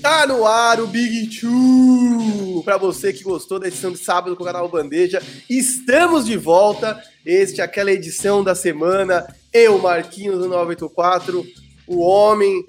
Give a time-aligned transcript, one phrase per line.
[0.00, 2.62] Tá no ar o Big Two!
[2.64, 7.02] Para você que gostou da edição de sábado com o canal Bandeja, estamos de volta.
[7.26, 9.26] Este é aquela edição da semana.
[9.52, 11.46] Eu, Marquinhos do 984,
[11.86, 12.64] o homem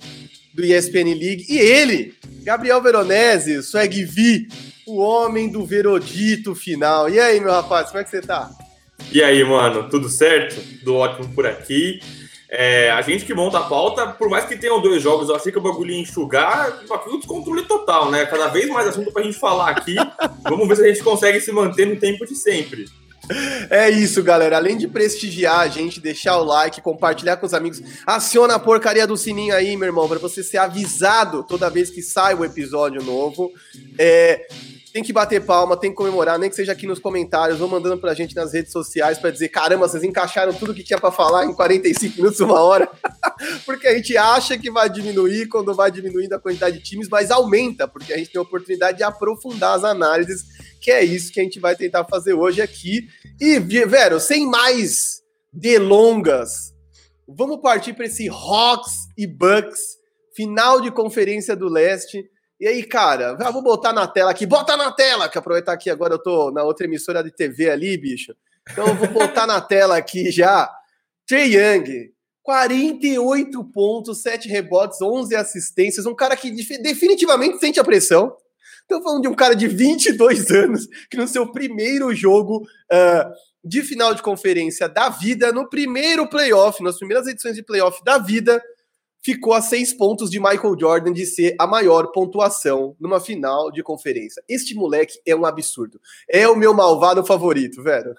[0.54, 2.14] do ESPN League, e ele,
[2.44, 4.48] Gabriel Veronese, Swag V,
[4.86, 7.10] o homem do Verodito final.
[7.10, 8.50] E aí, meu rapaz, como é que você tá?
[9.12, 10.62] E aí, mano, tudo certo?
[10.80, 12.00] Tudo ótimo por aqui.
[12.52, 15.52] É, a gente que monta a pauta, por mais que tenham dois jogos, eu achei
[15.52, 18.26] que o bagulho ia enxugar, que o descontrole total, né?
[18.26, 19.96] Cada vez mais assunto pra gente falar aqui.
[20.44, 22.86] Vamos ver se a gente consegue se manter no tempo de sempre.
[23.70, 24.58] É isso, galera.
[24.58, 29.06] Além de prestigiar a gente, deixar o like, compartilhar com os amigos, aciona a porcaria
[29.06, 33.04] do sininho aí, meu irmão, para você ser avisado toda vez que sai o episódio
[33.04, 33.52] novo.
[34.00, 34.48] É,
[35.00, 37.98] tem que bater palma, tem que comemorar, nem que seja aqui nos comentários, vão mandando
[37.98, 41.46] pra gente nas redes sociais para dizer, caramba, vocês encaixaram tudo que tinha para falar
[41.46, 42.92] em 45 minutos, uma hora.
[43.66, 47.32] porque a gente acha que vai diminuir quando vai diminuindo a quantidade de times, mas
[47.32, 50.44] aumenta, porque a gente tem a oportunidade de aprofundar as análises,
[50.82, 53.08] que é isso que a gente vai tentar fazer hoje aqui.
[53.40, 55.22] E, Vero, sem mais
[55.54, 56.74] delongas,
[57.26, 59.98] vamos partir para esse Hawks e Bucks,
[60.36, 62.30] final de conferência do leste.
[62.60, 65.90] E aí, cara, ah, vou botar na tela aqui, bota na tela, que aproveitar que
[65.90, 68.36] agora eu tô na outra emissora de TV ali, bicho.
[68.70, 70.70] Então eu vou botar na tela aqui já.
[71.26, 72.12] Trey Young,
[72.44, 78.36] 48 pontos, 7 rebotes, 11 assistências, um cara que definitivamente sente a pressão.
[78.82, 83.32] Estou falando de um cara de 22 anos que no seu primeiro jogo uh,
[83.64, 88.18] de final de conferência da vida, no primeiro playoff, nas primeiras edições de playoff da
[88.18, 88.62] vida,
[89.24, 93.84] ficou a seis pontos de Michael Jordan de ser a maior pontuação numa final de
[93.84, 94.44] conferência.
[94.48, 96.00] Este moleque é um absurdo.
[96.30, 98.16] É o meu malvado favorito, velho.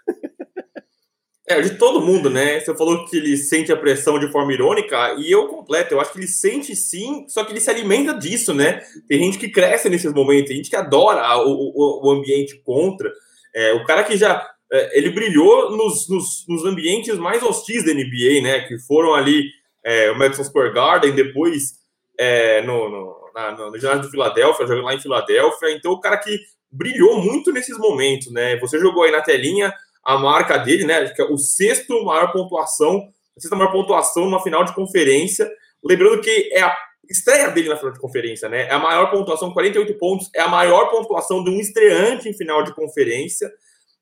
[1.51, 2.61] É, de todo mundo, né?
[2.61, 5.93] Você falou que ele sente a pressão de forma irônica, e eu completo.
[5.93, 8.81] Eu acho que ele sente sim, só que ele se alimenta disso, né?
[9.09, 13.11] Tem gente que cresce nesses momentos, tem gente que adora o, o, o ambiente contra.
[13.53, 14.49] É, o cara que já.
[14.73, 18.61] É, ele brilhou nos, nos, nos ambientes mais hostis da NBA, né?
[18.69, 19.43] Que foram ali
[19.85, 21.75] é, o Madison Square Garden, depois
[22.19, 25.73] é, no, no, na, no, no ginásio do Filadélfia, jogando lá em Filadélfia.
[25.73, 26.39] Então, o cara que
[26.71, 28.57] brilhou muito nesses momentos, né?
[28.59, 29.75] Você jogou aí na telinha
[30.05, 31.09] a marca dele, né?
[31.09, 35.51] Que é o sexto maior pontuação, a sexta maior pontuação numa final de conferência.
[35.83, 36.77] Lembrando que é a
[37.09, 38.67] estreia dele na final de conferência, né?
[38.69, 42.63] É a maior pontuação, 48 pontos, é a maior pontuação de um estreante em final
[42.63, 43.51] de conferência.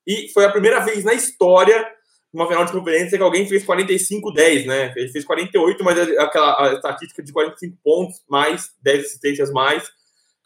[0.07, 1.87] E foi a primeira vez na história
[2.33, 4.93] uma final de conferência que alguém fez 45-10, né?
[4.97, 9.85] Ele fez 48, mas é aquela estatística de 45 pontos, mais 10 assistências mais.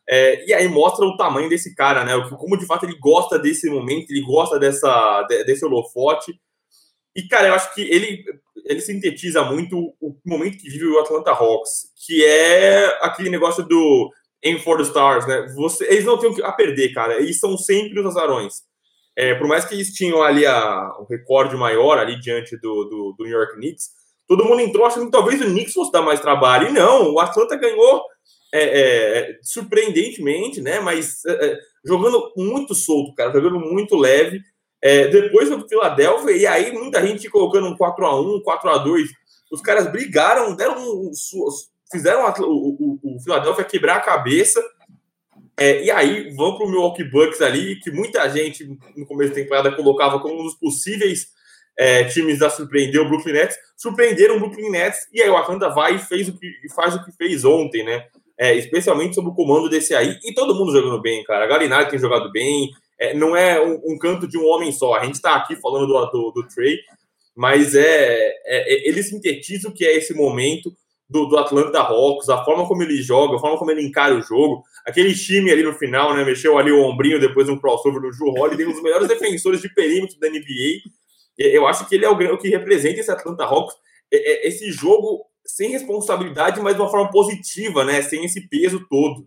[0.08, 2.12] É, e aí mostra o tamanho desse cara, né?
[2.30, 6.32] Como de fato ele gosta desse momento, ele gosta dessa, desse holofote.
[7.14, 8.24] E, cara, eu acho que ele,
[8.64, 14.10] ele sintetiza muito o momento que vive o Atlanta Hawks, que é aquele negócio do
[14.44, 15.52] Aim for the Stars, né?
[15.54, 17.20] Você, eles não têm a perder, cara.
[17.20, 18.62] Eles são sempre os azarões.
[19.16, 23.14] É, por mais que eles tinham ali a, um recorde maior ali diante do, do,
[23.16, 23.90] do, New York Knicks,
[24.26, 26.68] todo mundo entrou achando que talvez o Knicks fosse dar mais trabalho.
[26.68, 28.02] E não, o Atlanta ganhou
[28.52, 30.80] é, é, surpreendentemente, né?
[30.80, 34.40] Mas é, é, jogando muito solto, cara, jogando muito leve.
[34.84, 39.06] É, depois do Philadelphia, e aí muita gente colocando um 4x1, 4x2.
[39.52, 41.10] Os caras brigaram, deram um,
[41.90, 44.60] fizeram o, o, o Philadelphia quebrar a cabeça
[45.58, 48.64] é, e aí, vamos para o Milwaukee Bucks ali, que muita gente
[48.96, 51.28] no começo da temporada colocava como um dos possíveis
[51.78, 53.56] é, times a surpreender o Brooklyn Nets.
[53.76, 57.04] Surpreenderam o Brooklyn Nets e aí o Atlanta vai e fez o que, faz o
[57.04, 58.06] que fez ontem, né?
[58.38, 60.18] É, especialmente sob o comando desse aí.
[60.24, 61.44] E todo mundo jogando bem, cara.
[61.44, 62.70] A Galinari tem jogado bem.
[62.98, 64.94] É, não é um, um, canto de um homem só.
[64.94, 66.78] A gente está aqui falando do, do, do Trey,
[67.36, 70.72] mas é, é, é, ele sintetiza o que é esse momento
[71.08, 74.22] do, do Atlanta Hawks, a forma como ele joga, a forma como ele encara o
[74.22, 74.62] jogo.
[74.86, 76.24] Aquele time ali no final, né?
[76.24, 79.60] Mexeu ali o ombrinho depois de um crossover do Drew Holiday, um dos melhores defensores
[79.60, 80.80] de perímetro da NBA.
[81.38, 83.74] Eu acho que ele é o, que representa esse Atlanta Hawks.
[84.12, 88.02] É, é, esse jogo sem responsabilidade, mas de uma forma positiva, né?
[88.02, 89.26] Sem esse peso todo.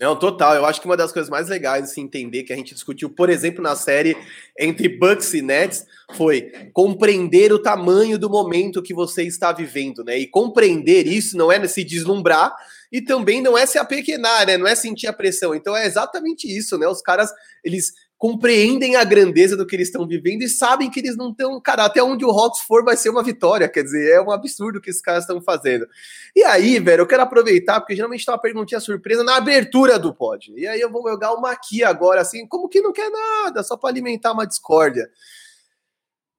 [0.00, 0.54] Não, total.
[0.54, 3.10] Eu acho que uma das coisas mais legais de se entender que a gente discutiu,
[3.10, 4.16] por exemplo, na série
[4.56, 10.16] entre Bucks e Nets, foi compreender o tamanho do momento que você está vivendo, né?
[10.16, 12.54] E compreender isso não é se deslumbrar
[12.90, 14.56] e também não é se apequenar, né?
[14.56, 15.54] Não é sentir a pressão.
[15.54, 16.86] Então é exatamente isso, né?
[16.88, 17.30] Os caras,
[17.64, 21.60] eles compreendem a grandeza do que eles estão vivendo e sabem que eles não estão.
[21.60, 23.68] Cara, até onde o Hawks for vai ser uma vitória.
[23.68, 25.86] Quer dizer, é um absurdo o que esses caras estão fazendo.
[26.34, 30.12] E aí, velho, eu quero aproveitar, porque geralmente tem uma perguntinha surpresa na abertura do
[30.12, 30.52] pod.
[30.56, 33.76] E aí eu vou jogar uma aqui agora, assim, como que não quer nada, só
[33.76, 35.08] para alimentar uma discórdia.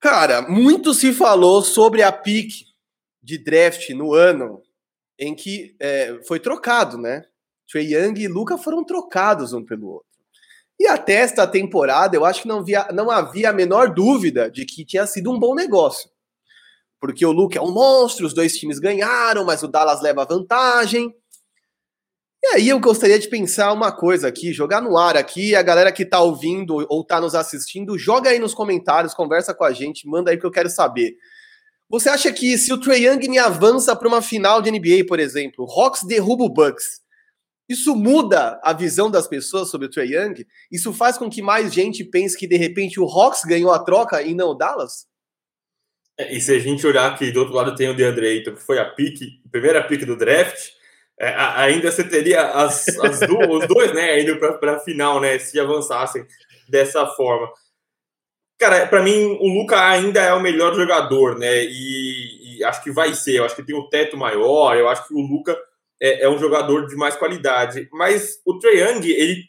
[0.02, 2.66] Cara, muito se falou sobre a pique
[3.24, 4.62] de draft no ano
[5.20, 7.26] em que é, foi trocado, né?
[7.70, 10.08] Trey Young e Luca foram trocados um pelo outro.
[10.80, 14.66] E até esta temporada, eu acho que não, via, não havia a menor dúvida de
[14.66, 16.10] que tinha sido um bom negócio.
[17.02, 21.14] Porque o Luca é um monstro, os dois times ganharam, mas o Dallas leva vantagem.
[22.42, 25.92] E aí eu gostaria de pensar uma coisa aqui, jogar no ar aqui, a galera
[25.92, 30.08] que tá ouvindo ou tá nos assistindo, joga aí nos comentários, conversa com a gente,
[30.08, 31.18] manda aí que eu quero saber.
[31.90, 35.66] Você acha que se o Trae Young avança para uma final de NBA, por exemplo,
[35.66, 37.02] o Hawks derruba o Bucks,
[37.68, 40.46] isso muda a visão das pessoas sobre o Trae Young?
[40.72, 44.22] Isso faz com que mais gente pense que de repente o Hawks ganhou a troca
[44.22, 45.08] e não o Dallas?
[46.20, 48.62] É, e se a gente olhar que do outro lado tem o DeAndre Ayton, que
[48.62, 50.70] foi a pique, a primeira pique do draft,
[51.20, 55.40] é, ainda você teria as, as do, os dois, né, indo para a final, né,
[55.40, 56.26] se avançassem
[56.68, 57.52] dessa forma.
[58.60, 61.64] Cara, para mim, o Luca ainda é o melhor jogador, né?
[61.64, 63.38] E, e, acho que vai ser.
[63.38, 64.76] Eu acho que tem um teto maior.
[64.76, 65.58] Eu acho que o Luca
[66.02, 67.88] é, é um jogador de mais qualidade.
[67.94, 69.46] Mas o Trae Young, ele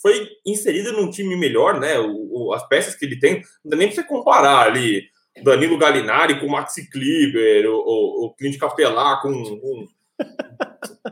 [0.00, 1.98] foi inserido num time melhor, né?
[1.98, 5.02] O, o, as peças que ele tem, não dá nem pra você comparar ali.
[5.42, 9.88] Danilo Galinari com o Maxi Kleber, o, o, o Clint Capelar com, com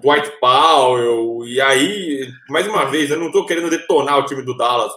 [0.01, 1.45] Dwight Powell.
[1.45, 4.93] E aí, mais uma vez, eu não tô querendo detonar o time do Dallas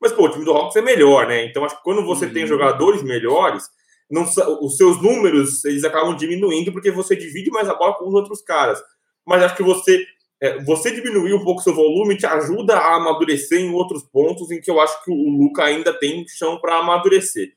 [0.00, 1.44] mas, pô, o time do Hawks é melhor, né?
[1.44, 2.32] Então, acho que quando você uhum.
[2.32, 3.64] tem jogadores melhores,
[4.10, 4.24] não,
[4.62, 8.40] os seus números eles acabam diminuindo porque você divide mais a bola com os outros
[8.40, 8.80] caras.
[9.26, 10.06] Mas acho que você
[10.40, 14.60] é, você diminuir um pouco seu volume te ajuda a amadurecer em outros pontos em
[14.60, 17.52] que eu acho que o Luca ainda tem chão para amadurecer.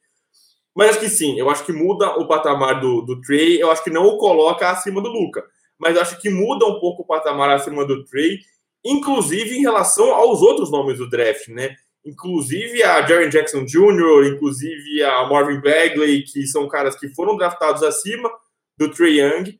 [0.75, 3.83] Mas acho que sim, eu acho que muda o patamar do, do Trey, eu acho
[3.83, 5.43] que não o coloca acima do Luca,
[5.77, 8.39] mas acho que muda um pouco o patamar acima do Trey,
[8.83, 11.75] inclusive em relação aos outros nomes do draft, né?
[12.05, 17.83] Inclusive a Jaren Jackson Jr., inclusive a Marvin Bagley, que são caras que foram draftados
[17.83, 18.29] acima
[18.77, 19.59] do Trey Young.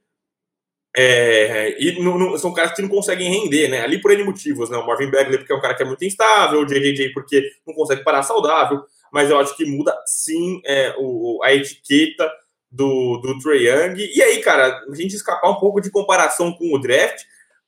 [0.96, 3.82] É, e não, não, são caras que não conseguem render, né?
[3.82, 4.78] Ali por N motivos, né?
[4.78, 7.74] O Marvin Bagley porque é um cara que é muito instável, o JJJ porque não
[7.74, 12.30] consegue parar saudável, mas eu acho que muda sim é, o, a etiqueta
[12.70, 13.96] do, do Trey Young.
[13.98, 17.24] E aí, cara, a gente escapar um pouco de comparação com o draft,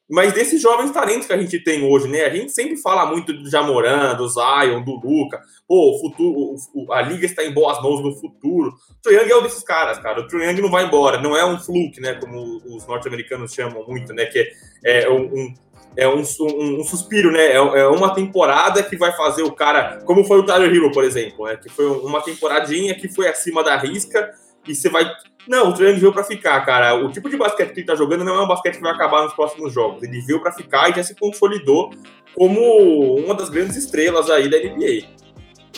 [0.10, 2.26] mas desses jovens talentos que a gente tem hoje, né?
[2.26, 5.42] A gente sempre fala muito do Jamoran, do Zion, do Luca.
[5.68, 8.74] Pô, o futuro, o, a liga está em boas mãos no futuro.
[9.06, 10.22] O Young é um desses caras, cara.
[10.22, 11.22] O Young não vai embora.
[11.22, 12.16] Não é um fluke, né?
[12.16, 14.26] Como os norte-americanos chamam muito, né?
[14.26, 14.52] Que
[14.84, 15.54] é, é um,
[15.96, 17.52] é um, um, um, suspiro, né?
[17.52, 21.06] É, é, uma temporada que vai fazer o cara, como foi o Tyler Hero, por
[21.06, 21.56] exemplo, né?
[21.56, 24.34] Que foi uma temporadinha que foi acima da risca
[24.68, 25.10] e você vai
[25.48, 26.96] não, o treino veio para ficar, cara.
[26.96, 29.24] O tipo de basquete que ele tá jogando não é um basquete que vai acabar
[29.24, 30.02] nos próximos jogos.
[30.04, 31.92] Ele veio para ficar e já se consolidou
[32.34, 35.08] como uma das grandes estrelas aí da NBA.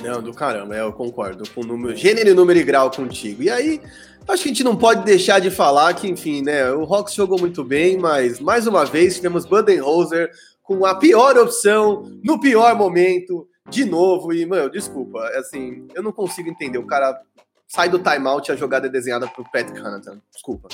[0.04, 3.42] Não, do caramba, eu concordo com o número, gênero, número e grau contigo.
[3.42, 3.82] E aí,
[4.28, 7.40] acho que a gente não pode deixar de falar que, enfim, né, o Hawks jogou
[7.40, 10.30] muito bem, mas mais uma vez tivemos Budenholzer
[10.62, 14.34] com a pior opção, no pior momento, de novo.
[14.34, 16.78] E, mano, desculpa, assim, eu não consigo entender.
[16.78, 17.18] O cara
[17.76, 20.18] sai do timeout a jogada é desenhada pro Pat Connaughton.
[20.34, 20.70] Desculpa.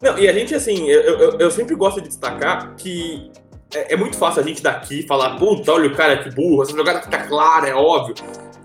[0.00, 3.30] Não, e a gente, assim, eu, eu, eu sempre gosto de destacar que
[3.74, 6.74] é, é, muito fácil a gente daqui falar, puta, olha o cara que burro, essa
[6.74, 8.14] jogada fica clara, é óbvio.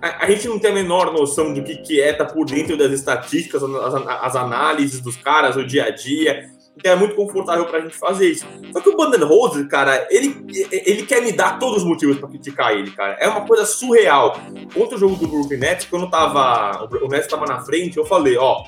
[0.01, 2.77] A, a, gente não tem a menor noção do que, que é tá por dentro
[2.77, 6.49] das estatísticas, as, as análises dos caras, o dia a dia.
[6.77, 8.45] Então é muito confortável pra gente fazer isso.
[8.71, 12.73] Só que o Rose, cara, ele, ele quer me dar todos os motivos pra criticar
[12.73, 13.17] ele, cara.
[13.19, 14.39] É uma coisa surreal.
[14.73, 18.37] Contra o jogo do Brooklyn Nets, quando tava, o Nets tava na frente, eu falei,
[18.37, 18.63] ó.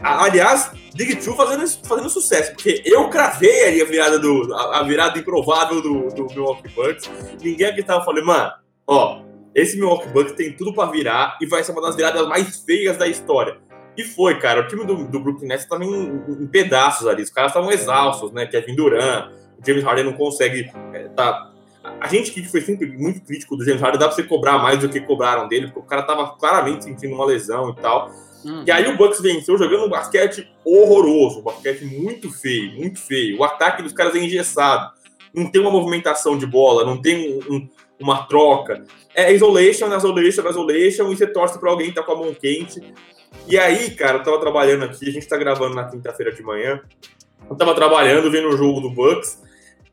[0.00, 5.18] Aliás, Big Two fazendo, fazendo sucesso, porque eu cravei ali a virada, do, a, virada
[5.18, 7.10] improvável do, do Milwaukee Bucks.
[7.42, 8.52] Ninguém aqui tava falando, mano,
[8.86, 9.20] ó,
[9.54, 12.96] esse Milwaukee Bucks tem tudo para virar e vai ser uma das viradas mais feias
[12.96, 13.58] da história.
[13.96, 14.62] E foi, cara.
[14.62, 17.22] O time do, do Brooklyn Nets estava em, em, pedaços ali.
[17.22, 18.46] Os caras estavam exaustos, né?
[18.46, 20.70] Kevin Durant, o James Harden não consegue.
[20.92, 21.50] É, tá...
[22.00, 24.78] A gente que foi sempre muito crítico do James Harden, dá pra você cobrar mais
[24.78, 28.10] do que cobraram dele, porque o cara tava claramente sentindo uma lesão e tal.
[28.44, 28.64] Uhum.
[28.66, 33.38] E aí o Bucks venceu jogando um basquete horroroso, um basquete muito feio, muito feio.
[33.38, 34.92] O ataque dos caras é engessado.
[35.34, 37.68] Não tem uma movimentação de bola, não tem um, um,
[38.00, 38.84] uma troca.
[39.14, 42.80] É isolation, isolation, isolation, e você torce pra alguém que tá com a mão quente.
[43.46, 46.80] E aí, cara, eu tava trabalhando aqui, a gente tá gravando na quinta-feira de manhã.
[47.48, 49.42] Eu tava trabalhando, vendo o jogo do Bucks.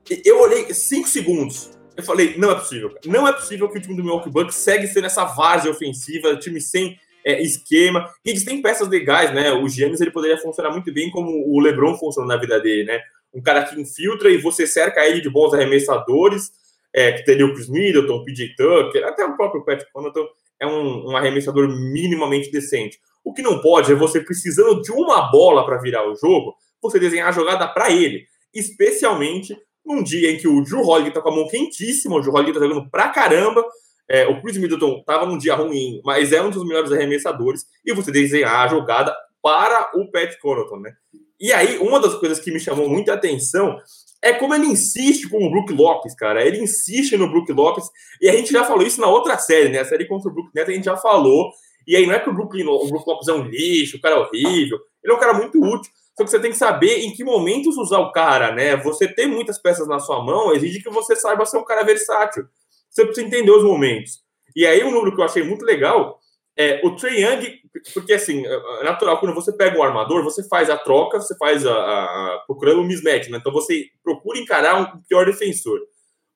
[0.10, 1.72] E eu olhei cinco segundos.
[1.98, 2.96] Eu falei, não é possível.
[3.06, 6.62] Não é possível que o time do Milwaukee Bucks segue sendo essa várzea ofensiva, time
[6.62, 8.10] sem é, esquema.
[8.24, 9.52] E eles têm peças legais, né?
[9.52, 13.02] O Giannis ele poderia funcionar muito bem como o LeBron funciona na vida dele, né?
[13.34, 16.52] Um cara que infiltra e você cerca ele de bons arremessadores,
[16.94, 20.28] é, que teria o Chris Middleton, o PJ Tucker, até o próprio Pat Connaughton
[20.60, 23.00] é um, um arremessador minimamente decente.
[23.30, 27.00] O que não pode é você precisando de uma bola para virar o jogo, você
[27.00, 28.26] desenhar a jogada para ele.
[28.52, 29.56] especialmente
[29.86, 32.56] num dia em que o Drew Holiday tá com a mão quentíssima, o Drew Holiday
[32.56, 33.64] tá jogando pra caramba,
[34.10, 37.94] é, o Chris Middleton tava num dia ruim, mas é um dos melhores arremessadores, e
[37.94, 40.94] você desenhar a jogada para o Pat Connaughton, né?
[41.40, 43.78] E aí, uma das coisas que me chamou muita atenção
[44.24, 46.44] é como ele insiste com o Brook Lopes, cara.
[46.44, 47.86] Ele insiste no Brook Lopes,
[48.20, 49.82] e a gente já falou isso na outra série, né?
[49.82, 51.52] A série contra o Brook Neto a gente já falou.
[51.90, 54.14] E aí não é que o Brook, o Brook Lopes é um lixo, o cara
[54.14, 54.80] é horrível.
[55.04, 55.92] Ele é um cara muito útil.
[56.16, 58.78] Só que você tem que saber em que momentos usar o cara, né?
[58.78, 62.46] Você ter muitas peças na sua mão exige que você saiba ser um cara versátil.
[62.92, 64.20] Você precisa entender os momentos.
[64.56, 66.20] E aí um número que eu achei muito legal
[66.56, 67.60] é o Trey Young,
[67.96, 71.36] porque assim, é, é natural, quando você pega um armador, você faz a troca, você
[71.38, 73.40] faz a, a, a procurando um mismatch, né?
[73.40, 75.80] Então você procura encarar um pior defensor.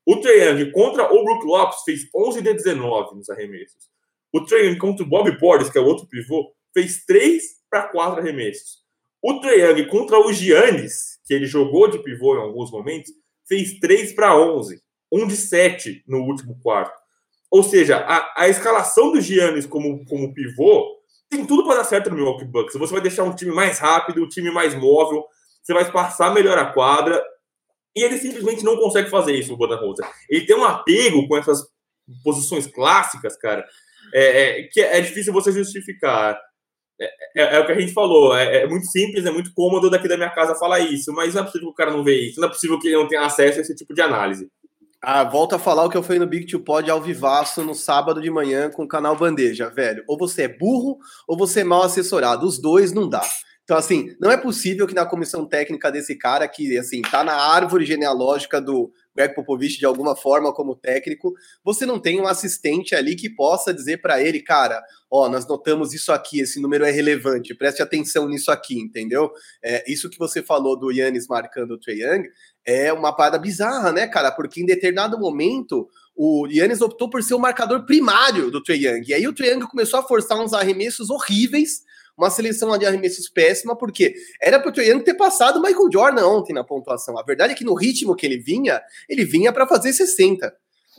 [0.03, 3.93] O Trey Young contra o Brook Lopes fez 11 de 19 nos arremessos.
[4.34, 8.20] O Young contra o Bob Portis, que é o outro pivô, fez 3 para 4
[8.20, 8.82] arremessos.
[9.22, 13.12] O Young contra o Giannis, que ele jogou de pivô em alguns momentos,
[13.48, 14.82] fez 3 para 11.
[15.12, 17.00] 1 de 7 no último quarto.
[17.52, 20.98] Ou seja, a, a escalação do Giannis como, como pivô
[21.30, 22.74] tem tudo para dar certo no Milwaukee Bucks.
[22.74, 25.24] Você vai deixar um time mais rápido, um time mais móvel,
[25.62, 27.24] você vai passar melhor a quadra.
[27.96, 30.10] E ele simplesmente não consegue fazer isso, o Budenholzer.
[30.28, 31.63] Ele tem um apego com essas
[32.24, 33.63] posições clássicas, cara,
[34.13, 36.39] é, é, que é difícil você justificar.
[37.01, 37.05] É,
[37.36, 40.08] é, é, o que a gente falou, é, é, muito simples, é muito cômodo daqui
[40.08, 42.39] da minha casa falar isso, mas não é possível que o cara não vê isso,
[42.39, 44.48] não é possível que ele não tenha acesso a esse tipo de análise.
[45.05, 47.75] Ah, volta a falar o que eu fui no Big Two Pod ao vivaço no
[47.75, 50.01] sábado de manhã com o canal Bandeja, velho.
[50.08, 52.46] Ou você é burro ou você é mal assessorado.
[52.48, 53.22] Os dois não dá.
[53.65, 57.36] Então, assim, não é possível que na comissão técnica desse cara, que, assim, tá na
[57.36, 62.96] árvore genealógica do Greg Popovich de alguma forma como técnico, você não tem um assistente
[62.96, 66.91] ali que possa dizer para ele, cara, ó, nós notamos isso aqui, esse número é
[66.91, 69.32] relevante, preste atenção nisso aqui, entendeu?
[69.63, 72.24] É, isso que você falou do Yannis marcando o Trae Young
[72.65, 74.32] é uma parada bizarra, né, cara?
[74.32, 79.03] Porque em determinado momento o Yannis optou por ser o marcador primário do Trae Young.
[79.08, 81.84] E aí o Trae Young começou a forçar uns arremessos horríveis,
[82.17, 86.27] uma seleção de arremessos péssima, porque era para o Young ter passado o Michael Jordan
[86.27, 87.17] ontem na pontuação.
[87.17, 90.53] A verdade é que no ritmo que ele vinha, ele vinha para fazer 60.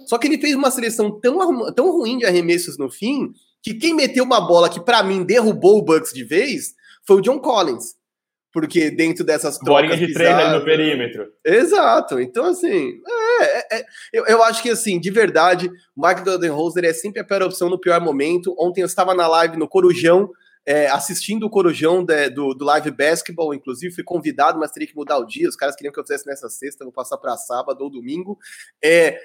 [0.07, 3.95] Só que ele fez uma seleção tão, tão ruim de arremessos no fim, que quem
[3.95, 6.75] meteu uma bola que para mim derrubou o Bucks de vez
[7.07, 7.95] foi o John Collins
[8.55, 9.89] porque dentro dessas trocas...
[9.89, 11.27] Bolinha de três ali no perímetro.
[11.45, 12.21] Exato.
[12.21, 13.01] Então, assim,
[13.41, 17.21] é, é, é, eu, eu acho que, assim, de verdade, o Mike Dodenholzer é sempre
[17.21, 18.55] a pior opção no pior momento.
[18.57, 20.31] Ontem eu estava na live no Corujão,
[20.67, 24.97] é, assistindo o Corujão de, do, do Live Basketball, inclusive fui convidado, mas teria que
[24.97, 25.49] mudar o dia.
[25.49, 28.39] Os caras queriam que eu fizesse nessa sexta, vou passar para sábado ou domingo.
[28.83, 29.19] É,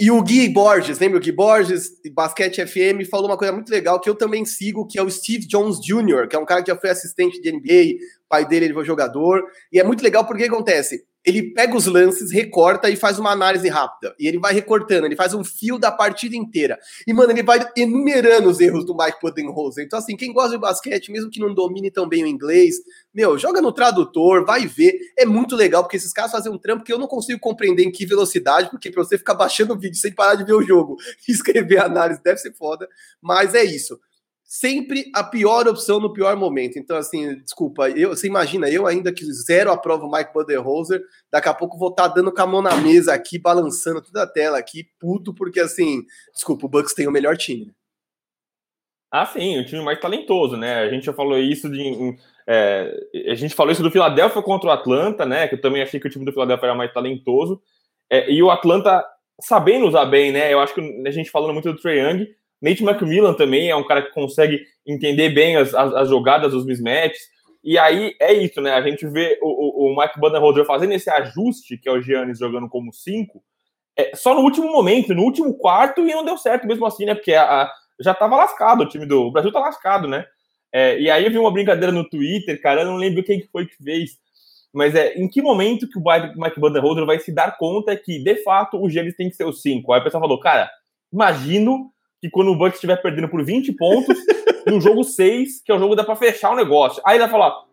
[0.00, 4.00] e o Gui Borges, lembra o Gui Borges, Basquete FM, falou uma coisa muito legal
[4.00, 6.70] que eu também sigo, que é o Steve Jones Jr., que é um cara que
[6.70, 10.44] já foi assistente de NBA, pai dele ele foi jogador, e é muito legal porque
[10.44, 14.14] acontece, ele pega os lances, recorta e faz uma análise rápida.
[14.18, 16.78] E ele vai recortando, ele faz um fio da partida inteira.
[17.06, 19.84] E, mano, ele vai enumerando os erros do Mike Budenholzer.
[19.84, 22.76] Então, assim, quem gosta de basquete, mesmo que não domine tão bem o inglês,
[23.14, 24.98] meu, joga no tradutor, vai ver.
[25.18, 27.92] É muito legal, porque esses caras fazem um trampo que eu não consigo compreender em
[27.92, 30.96] que velocidade, porque pra você ficar baixando o vídeo sem parar de ver o jogo
[31.28, 32.88] e escrever a análise deve ser foda.
[33.20, 33.98] Mas é isso
[34.52, 36.76] sempre a pior opção no pior momento.
[36.76, 41.48] Então, assim, desculpa, eu, você imagina, eu ainda que zero aprovo o Mike Budenholzer, daqui
[41.48, 44.26] a pouco vou estar tá dando com a mão na mesa aqui, balançando toda a
[44.26, 46.02] tela aqui, puto, porque assim,
[46.34, 47.72] desculpa, o Bucks tem o melhor time.
[49.08, 50.80] Ah, sim, o time mais talentoso, né?
[50.80, 52.16] A gente já falou isso de.
[52.44, 52.92] É,
[53.28, 55.46] a gente falou isso do Philadelphia contra o Atlanta, né?
[55.46, 57.62] Que eu também achei que o time do Philadelphia era mais talentoso.
[58.10, 59.04] É, e o Atlanta
[59.40, 60.52] sabendo usar bem, né?
[60.52, 62.26] Eu acho que a gente falando muito do Trae Young,
[62.60, 66.66] Nate McMillan também é um cara que consegue entender bem as, as, as jogadas, os
[66.66, 67.22] mismatches.
[67.62, 68.72] E aí é isso, né?
[68.72, 72.38] A gente vê o, o, o Mike Budenholzer fazendo esse ajuste, que é o Giannis
[72.38, 73.42] jogando como 5,
[73.96, 77.14] é, só no último momento, no último quarto, e não deu certo mesmo assim, né?
[77.14, 79.26] Porque a, a, já tava lascado o time do.
[79.26, 80.24] O Brasil tá lascado, né?
[80.72, 83.66] É, e aí eu vi uma brincadeira no Twitter, cara, eu não lembro quem foi
[83.66, 84.12] que fez.
[84.72, 86.02] Mas é em que momento que o
[86.36, 89.52] Mike Budenholzer vai se dar conta que, de fato, o Giannis tem que ser o
[89.52, 89.92] 5?
[89.92, 90.70] Aí o pessoal falou, cara,
[91.12, 91.90] imagino
[92.20, 94.16] que quando o Bucks estiver perdendo por 20 pontos,
[94.66, 97.02] no jogo 6, que é o jogo dá pra fechar o negócio.
[97.04, 97.64] Aí ele vai falar,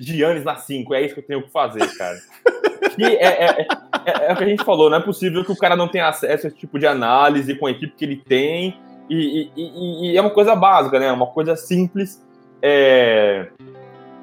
[0.00, 2.18] Giannis na 5, é isso que eu tenho que fazer, cara.
[2.96, 3.66] E é, é,
[4.06, 6.06] é, é, o que a gente falou, não é possível que o cara não tenha
[6.06, 8.78] acesso a esse tipo de análise com a equipe que ele tem.
[9.10, 11.10] E, e, e é uma coisa básica, né?
[11.10, 12.24] Uma coisa simples
[12.62, 13.48] é,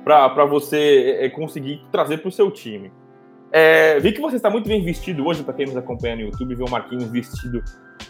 [0.04, 2.92] para você é, conseguir trazer para o seu time.
[3.52, 6.56] É, vi que você está muito bem vestido hoje, para quem nos acompanha no YouTube,
[6.56, 7.62] viu o Marquinhos vestido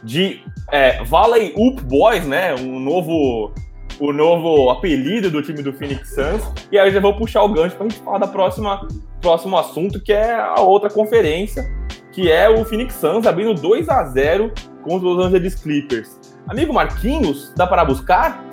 [0.04, 2.54] de é, Valley Up Boys, né?
[2.56, 3.54] Um novo
[4.00, 6.42] o novo apelido do time do Phoenix Suns.
[6.72, 8.88] E aí eu já vou puxar o gancho para a gente falar da próxima
[9.22, 11.64] próximo assunto, que é a outra conferência,
[12.12, 16.20] que é o Phoenix Suns abrindo 2 a 0 contra os Los Angeles Clippers.
[16.48, 18.44] Amigo Marquinhos, dá para buscar?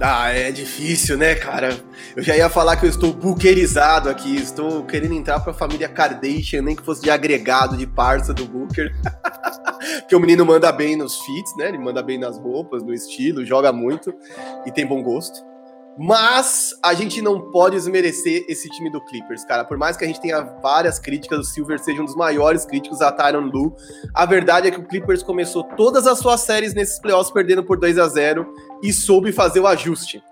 [0.00, 1.76] Ah, é difícil, né, cara?
[2.14, 5.88] Eu já ia falar que eu estou bookerizado aqui, estou querendo entrar para a família
[5.88, 8.94] Kardashian, nem que fosse de agregado, de parça do Booker.
[10.00, 11.68] Porque o menino manda bem nos fits, né?
[11.68, 14.14] Ele manda bem nas roupas, no estilo, joga muito
[14.64, 15.40] e tem bom gosto.
[16.00, 19.64] Mas a gente não pode desmerecer esse time do Clippers, cara.
[19.64, 23.02] Por mais que a gente tenha várias críticas, o Silver seja um dos maiores críticos
[23.02, 23.74] a Tyron Lu,
[24.14, 27.80] a verdade é que o Clippers começou todas as suas séries nesses playoffs perdendo por
[27.80, 28.46] 2 a 0
[28.80, 30.22] e soube fazer o ajuste.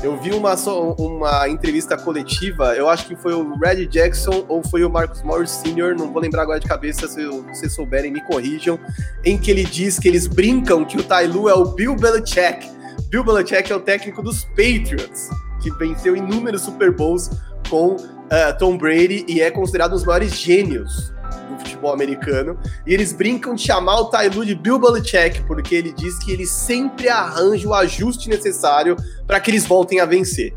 [0.00, 0.54] Eu vi uma,
[0.96, 5.50] uma entrevista coletiva, eu acho que foi o Red Jackson ou foi o Marcus Morris
[5.50, 8.78] Sr., não vou lembrar agora de cabeça, se vocês souberem, me corrijam,
[9.24, 12.75] em que ele diz que eles brincam que o Tai Lu é o Bill Belichick
[13.08, 15.30] Bill Belichick é o técnico dos Patriots,
[15.62, 17.30] que venceu inúmeros Super Bowls
[17.70, 21.12] com uh, Tom Brady e é considerado um dos maiores gênios
[21.48, 22.58] do futebol americano.
[22.84, 26.46] E eles brincam de chamar o Lue de Bill Belichick, porque ele diz que ele
[26.46, 28.96] sempre arranja o ajuste necessário
[29.26, 30.52] para que eles voltem a vencer.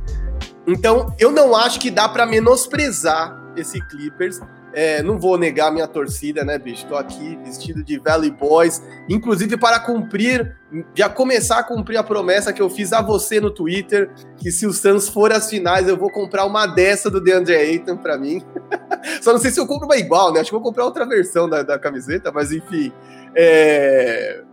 [0.68, 4.40] Então, eu não acho que dá para menosprezar esse Clippers.
[4.82, 6.88] É, não vou negar minha torcida, né, bicho?
[6.88, 10.56] Tô aqui vestido de Valley Boys, inclusive para cumprir,
[10.96, 14.66] já começar a cumprir a promessa que eu fiz a você no Twitter, que se
[14.66, 18.42] o Suns for às finais, eu vou comprar uma dessa do DeAndre Ayton para mim.
[19.22, 20.40] Só não sei se eu compro uma igual, né?
[20.40, 22.90] Acho que vou comprar outra versão da, da camiseta, mas enfim.
[23.36, 24.44] É...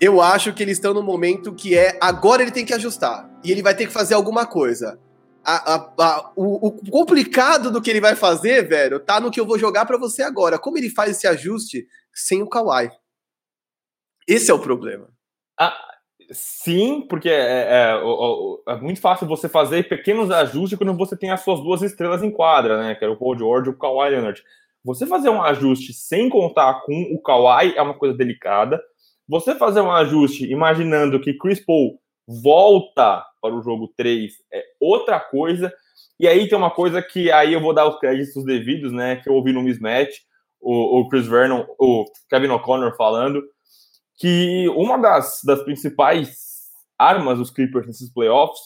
[0.00, 3.52] Eu acho que eles estão no momento que é agora ele tem que ajustar e
[3.52, 4.98] ele vai ter que fazer alguma coisa
[5.44, 9.40] a, a, a, o, o, complicado do que ele vai fazer, velho, tá no que
[9.40, 10.58] eu vou jogar para você agora.
[10.58, 12.90] Como ele faz esse ajuste sem o Kawhi?
[14.26, 15.08] Esse é o problema.
[15.58, 15.76] Ah,
[16.30, 21.30] sim, porque é, é, é, é, muito fácil você fazer pequenos ajustes quando você tem
[21.30, 22.94] as suas duas estrelas em quadra, né?
[22.94, 24.42] Que é o Paul George e o Kawhi Leonard.
[24.84, 28.80] Você fazer um ajuste sem contar com o Kawhi é uma coisa delicada.
[29.28, 35.18] Você fazer um ajuste imaginando que Chris Paul volta para o jogo 3 é outra
[35.18, 35.72] coisa.
[36.18, 39.16] E aí tem uma coisa que aí eu vou dar os créditos devidos, né?
[39.16, 40.20] Que eu ouvi no mismatch,
[40.60, 43.42] o, o Chris Vernon, o Kevin O'Connor falando,
[44.18, 46.52] que uma das, das principais
[46.98, 48.60] armas dos Clippers nesses playoffs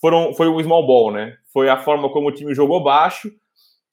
[0.00, 1.36] foram, foi o small ball, né?
[1.52, 3.30] Foi a forma como o time jogou baixo.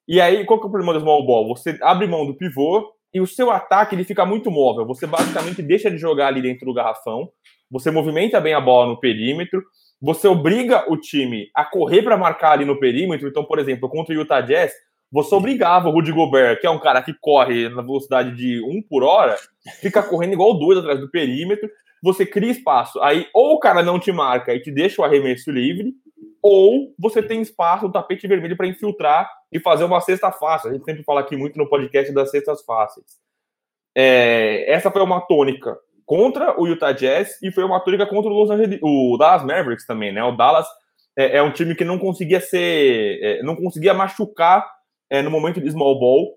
[0.07, 1.47] E aí, qual que é o problema do small ball?
[1.55, 4.85] Você abre mão do pivô e o seu ataque ele fica muito móvel.
[4.85, 7.29] Você basicamente deixa de jogar ali dentro do garrafão
[7.69, 9.63] você movimenta bem a bola no perímetro,
[10.01, 13.27] você obriga o time a correr para marcar ali no perímetro.
[13.27, 14.73] Então, por exemplo, contra o Utah Jazz,
[15.11, 18.83] você obrigava o Rudy Gobert, que é um cara que corre na velocidade de 1
[18.83, 19.35] por hora,
[19.81, 21.69] fica correndo igual dois atrás do perímetro,
[22.01, 23.01] você cria espaço.
[23.01, 25.93] Aí, ou o cara não te marca e te deixa o arremesso livre,
[26.41, 30.69] ou você tem espaço no tapete vermelho para infiltrar e fazer uma cesta fácil.
[30.69, 33.05] A gente sempre fala aqui muito no podcast das cestas fáceis.
[33.95, 35.77] É, essa foi uma tônica
[36.09, 39.85] contra o Utah Jazz e foi uma tônica contra o, Los Angeles, o Dallas Mavericks
[39.85, 40.23] também, né?
[40.23, 40.65] O Dallas
[41.15, 44.65] é, é um time que não conseguia ser, é, não conseguia machucar
[45.07, 46.35] é, no momento de small ball,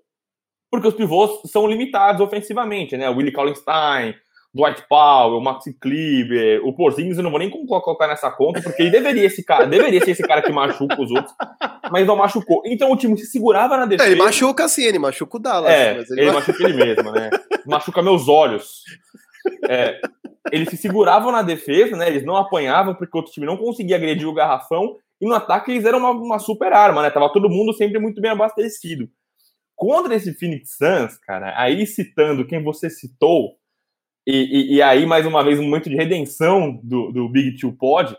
[0.69, 3.09] porque os pivôs são limitados ofensivamente, né?
[3.09, 4.13] O Willie Kallenstein,
[4.53, 8.83] Dwight Powell, o Maxi Kleber, o Porzingis, eu não vou nem colocar nessa conta, porque
[8.83, 11.33] ele deveria, esse cara, deveria ser esse cara que machuca os outros,
[11.91, 12.61] mas não machucou.
[12.63, 14.07] Então o time se segurava na defesa.
[14.07, 15.71] É, ele machuca sim, ele machuca o Dallas.
[15.71, 17.31] É, ele, ele machuca ele mesmo, né?
[17.65, 18.83] Machuca meus olhos.
[19.69, 19.99] É,
[20.51, 22.07] eles se seguravam na defesa, né?
[22.07, 24.97] Eles não apanhavam porque o outro time não conseguia agredir o garrafão.
[25.21, 27.09] E no ataque eles eram uma, uma super arma, né?
[27.09, 29.09] Tava todo mundo sempre muito bem abastecido.
[29.75, 33.57] Contra esse Phoenix Suns, cara, aí citando quem você citou,
[34.25, 37.73] e, e, e, aí, mais uma vez, um momento de redenção do, do Big Two
[37.73, 38.15] Pod,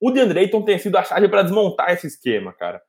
[0.00, 2.80] o DeAndre Ayton tem sido a chave para desmontar esse esquema, cara.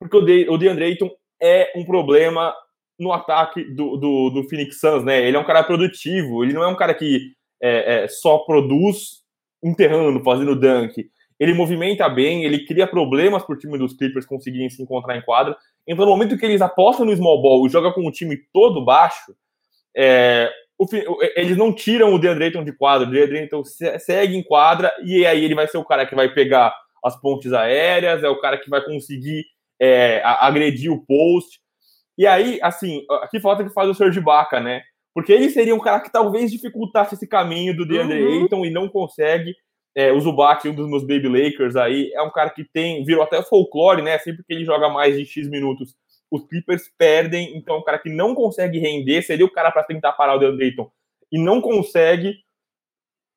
[0.00, 2.54] Porque o, De, DeAndre Ayton é um problema
[2.98, 5.26] no ataque do, do, do, Phoenix Suns, né?
[5.26, 7.32] Ele é um cara produtivo, ele não é um cara que
[7.62, 9.22] é, é, só produz
[9.62, 11.08] enterrando, fazendo dunk.
[11.38, 15.22] Ele movimenta bem, ele cria problemas para o time dos Clippers conseguirem se encontrar em
[15.22, 15.56] quadra.
[15.86, 18.84] Então, no momento que eles apostam no small ball e jogam com o time todo
[18.84, 19.34] baixo,
[19.94, 20.86] é, o,
[21.36, 23.06] eles não tiram o DeAndre Ayton de quadra.
[23.06, 26.32] O DeAndre Ayton segue em quadra e aí ele vai ser o cara que vai
[26.32, 29.44] pegar as pontes aéreas, é o cara que vai conseguir
[29.80, 31.60] é, agredir o post.
[32.18, 34.82] E aí, assim, aqui falta que faz o Serge Baca, né?
[35.14, 38.42] Porque ele seria um cara que talvez dificultasse esse caminho do DeAndre uhum.
[38.42, 39.54] Ayton e não consegue.
[39.94, 43.22] É, o Zubac, um dos meus baby Lakers aí, é um cara que tem, virou
[43.22, 44.18] até folclore, né?
[44.18, 45.94] Sempre que ele joga mais de X minutos,
[46.30, 47.56] os Clippers perdem.
[47.56, 50.38] Então, é um cara que não consegue render, seria o cara para tentar parar o
[50.38, 50.90] DeAndre Ayton
[51.32, 52.34] e não consegue.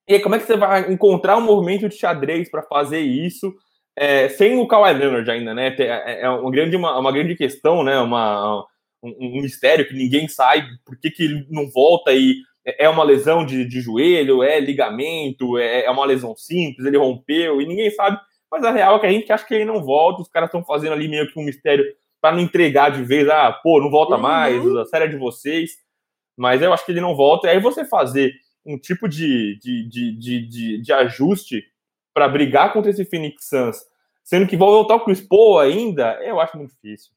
[0.08, 3.54] E aí, como é que você vai encontrar um movimento de xadrez para fazer isso
[4.00, 5.76] é, sem o Kawhi Leonard ainda, né?
[5.78, 8.00] É, é uma grande, uma, uma grande questão, né?
[8.00, 8.66] Uma,
[9.04, 13.04] um, um, mistério que ninguém sabe por que, que ele não volta e é uma
[13.04, 17.92] lesão de, de joelho, é ligamento, é, é uma lesão simples, ele rompeu e ninguém
[17.92, 18.18] sabe.
[18.50, 20.64] Mas a real é que a gente acha que ele não volta, os caras estão
[20.64, 21.84] fazendo ali meio que um mistério
[22.22, 24.22] para não entregar de vez, ah, pô, não volta uhum.
[24.22, 25.72] mais, a série é de vocês.
[26.38, 27.48] Mas eu acho que ele não volta.
[27.48, 28.34] E aí você fazer
[28.66, 31.66] um tipo de, de, de, de, de, de ajuste
[32.14, 33.78] para brigar contra esse Phoenix Suns,
[34.30, 37.12] sendo que vai voltar o Chris Paul ainda, eu acho muito difícil.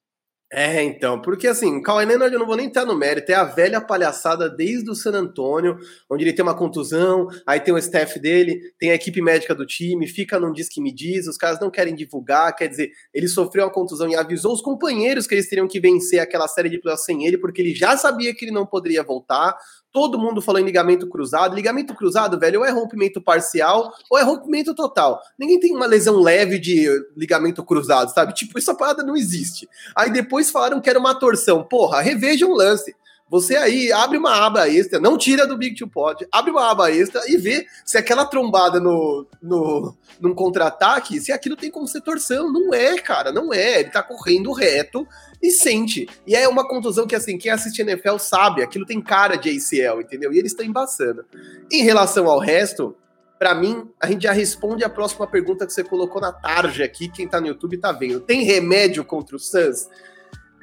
[0.55, 3.35] É, então, porque assim, o Kawhi Leonard eu não vou nem entrar no mérito, é
[3.35, 5.79] a velha palhaçada desde o San Antonio,
[6.11, 9.67] onde ele tem uma contusão, aí tem o staff dele, tem a equipe médica do
[9.67, 13.29] time, fica num diz que me diz, os caras não querem divulgar, quer dizer, ele
[13.29, 16.79] sofreu uma contusão e avisou os companheiros que eles teriam que vencer aquela série de
[16.79, 19.57] playoffs sem ele, porque ele já sabia que ele não poderia voltar,
[19.93, 21.55] todo mundo falou em ligamento cruzado.
[21.55, 25.21] Ligamento cruzado, velho, ou é rompimento parcial ou é rompimento total.
[25.39, 28.33] Ninguém tem uma lesão leve de ligamento cruzado, sabe?
[28.33, 29.69] Tipo, essa parada não existe.
[29.95, 31.63] Aí depois falaram que era uma torção.
[31.63, 32.95] Porra, reveja um lance.
[33.33, 36.93] Você aí abre uma aba extra, não tira do Big Two Pod, abre uma aba
[36.93, 42.03] extra e vê se aquela trombada no, no num contra-ataque, se aquilo tem como ser
[42.03, 42.53] torção.
[42.53, 43.81] Não é, cara, não é.
[43.81, 45.09] Ele tá correndo reto
[45.43, 46.09] e sente.
[46.27, 50.01] E é uma contusão que, assim, quem assiste NFL sabe, aquilo tem cara de ACL,
[50.01, 50.33] entendeu?
[50.33, 51.25] E eles estão embaçando.
[51.71, 52.95] Em relação ao resto,
[53.39, 57.09] para mim, a gente já responde a próxima pergunta que você colocou na tarde aqui,
[57.09, 58.21] quem tá no YouTube tá vendo.
[58.21, 59.89] Tem remédio contra o Suns?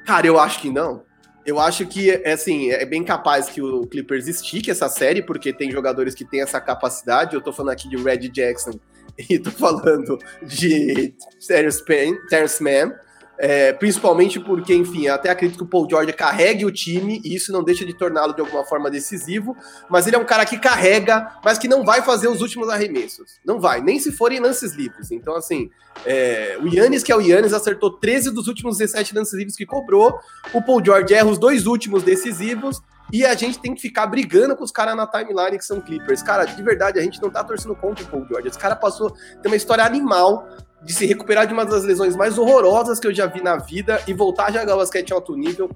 [0.06, 1.02] Cara, eu acho que não.
[1.44, 5.52] Eu acho que, é, assim, é bem capaz que o Clippers estique essa série, porque
[5.52, 7.34] tem jogadores que têm essa capacidade.
[7.34, 8.72] Eu tô falando aqui de Red Jackson
[9.28, 11.14] e tô falando de
[11.46, 12.94] Terrence Mann.
[13.42, 17.50] É, principalmente porque, enfim, até acredito que o Paul George carregue o time e isso
[17.50, 19.56] não deixa de torná-lo de alguma forma decisivo,
[19.88, 23.40] mas ele é um cara que carrega, mas que não vai fazer os últimos arremessos.
[23.42, 25.10] Não vai, nem se forem lances livres.
[25.10, 25.70] Então, assim,
[26.04, 29.64] é, o Yannis, que é o Yannis, acertou 13 dos últimos 17 lances livres que
[29.64, 30.18] cobrou.
[30.52, 32.82] O Paul George erra os dois últimos decisivos.
[33.12, 36.22] E a gente tem que ficar brigando com os caras na timeline que são Clippers.
[36.22, 38.48] Cara, de verdade, a gente não tá torcendo contra o Paul George.
[38.48, 39.10] Esse cara passou,
[39.42, 40.46] tem uma história animal
[40.82, 44.02] de se recuperar de uma das lesões mais horrorosas que eu já vi na vida
[44.06, 45.70] e voltar a jogar basquete em alto nível.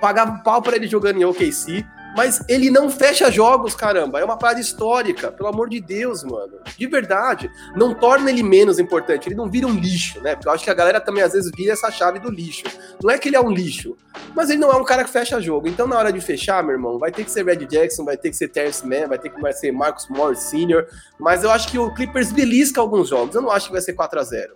[0.00, 1.84] Pagava pau para ele jogando em OKC.
[2.16, 4.20] Mas ele não fecha jogos, caramba.
[4.20, 6.58] É uma parada histórica, pelo amor de Deus, mano.
[6.76, 7.50] De verdade.
[7.76, 9.28] Não torna ele menos importante.
[9.28, 10.34] Ele não vira um lixo, né?
[10.34, 12.64] Porque eu acho que a galera também às vezes vira essa chave do lixo.
[13.02, 13.96] Não é que ele é um lixo,
[14.34, 15.68] mas ele não é um cara que fecha jogo.
[15.68, 18.30] Então, na hora de fechar, meu irmão, vai ter que ser Red Jackson, vai ter
[18.30, 20.86] que ser Terrence Mann, vai ter que ser Marcus Morris Sr.
[21.18, 23.34] Mas eu acho que o Clippers belisca alguns jogos.
[23.34, 24.54] Eu não acho que vai ser 4 a 0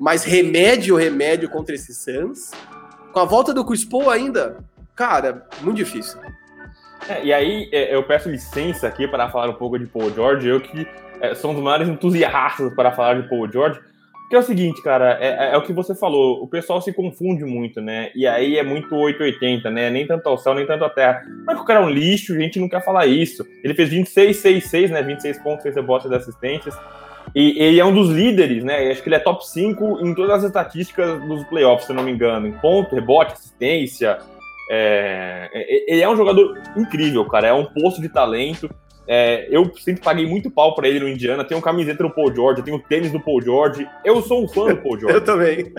[0.00, 2.52] Mas remédio, remédio contra esses Suns.
[3.12, 4.58] Com a volta do Chris Paul ainda,
[4.94, 6.18] cara, muito difícil.
[7.08, 10.48] É, e aí é, eu peço licença aqui para falar um pouco de Paul George,
[10.48, 10.86] eu que
[11.20, 13.80] é, sou um dos maiores entusiastas para falar de Paul George,
[14.26, 16.92] porque é o seguinte, cara, é, é, é, o que você falou, o pessoal se
[16.92, 18.10] confunde muito, né?
[18.12, 19.88] E aí é muito 880, né?
[19.88, 21.22] Nem tanto ao céu, nem tanto à terra.
[21.46, 23.46] Não é o cara é um lixo, a gente não quer falar isso.
[23.62, 25.00] Ele fez 26, 6, 6, né?
[25.00, 26.76] 26 pontos, 6 rebotes de assistências.
[27.36, 28.90] E ele é um dos líderes, né?
[28.90, 32.10] Acho que ele é top 5 em todas as estatísticas dos playoffs, se não me
[32.10, 32.48] engano.
[32.48, 34.18] Em ponto, rebote, assistência,
[34.70, 37.48] é, é, ele é um jogador incrível, cara.
[37.48, 38.68] É um posto de talento.
[39.08, 41.44] É, eu sempre paguei muito pau para ele no Indiana.
[41.44, 43.88] Tenho camiseta do Paul George, tenho tênis do Paul George.
[44.04, 45.16] Eu sou um fã do Paul George.
[45.16, 45.72] eu também.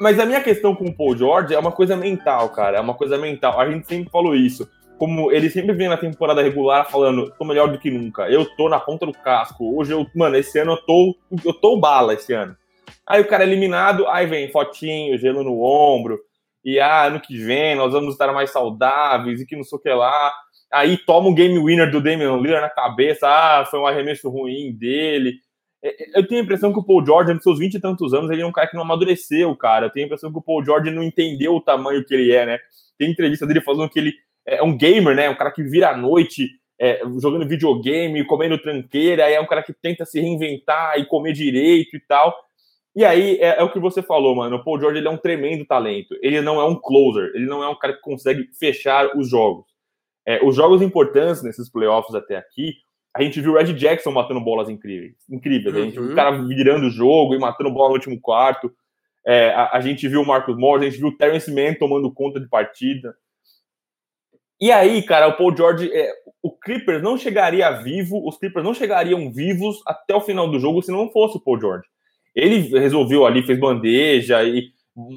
[0.00, 2.78] Mas a minha questão com o Paul George é uma coisa mental, cara.
[2.78, 3.60] É uma coisa mental.
[3.60, 4.68] A gente sempre falou isso.
[4.98, 8.28] Como ele sempre vem na temporada regular falando, tô melhor do que nunca.
[8.28, 9.76] Eu tô na ponta do casco.
[9.76, 12.56] Hoje eu, mano, esse ano eu tô, eu tô bala esse ano.
[13.06, 16.20] Aí o cara é eliminado, aí vem fotinho, gelo no ombro
[16.64, 19.80] e ah, ano que vem nós vamos estar mais saudáveis e que não sei o
[19.80, 20.32] que lá.
[20.72, 24.72] Aí toma o game winner do Damian Lillard na cabeça, ah, foi um arremesso ruim
[24.72, 25.34] dele.
[25.82, 28.14] É, é, eu tenho a impressão que o Paul George, nos seus 20 e tantos
[28.14, 29.86] anos, ele é um cara que não amadureceu, cara.
[29.86, 32.46] Eu tenho a impressão que o Paul George não entendeu o tamanho que ele é,
[32.46, 32.58] né?
[32.96, 34.14] Tem entrevista dele falando que ele
[34.46, 35.28] é um gamer, né?
[35.28, 36.48] Um cara que vira à noite
[36.80, 41.96] é, jogando videogame, comendo tranqueira, é um cara que tenta se reinventar e comer direito
[41.96, 42.34] e tal.
[42.94, 44.56] E aí é, é, o que você falou, mano.
[44.56, 46.14] O Paul George ele é um tremendo talento.
[46.20, 49.66] Ele não é um closer, ele não é um cara que consegue fechar os jogos.
[50.26, 52.74] É, os jogos importantes nesses playoffs até aqui,
[53.14, 55.16] a gente viu o Red Jackson matando bolas incríveis.
[55.28, 55.74] incríveis.
[55.74, 56.14] A gente viu o uhum.
[56.14, 58.72] cara virando o jogo e matando bola no último quarto.
[59.26, 62.12] É, a, a, gente viu o Marcus Morris, a gente viu o Terence Mann tomando
[62.12, 63.14] conta de partida.
[64.60, 68.72] E aí, cara, o Paul George, é, o Clippers não chegaria vivo, os Clippers não
[68.72, 71.86] chegariam vivos até o final do jogo se não fosse o Paul George.
[72.34, 74.70] Ele resolveu ali, fez bandeja e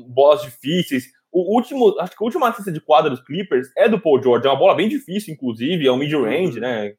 [0.08, 1.06] bolas difíceis.
[1.32, 4.48] O último, acho que a última assistência de quadra dos Clippers é do Paul George.
[4.48, 6.94] É uma bola bem difícil, inclusive, é um mid-range, né?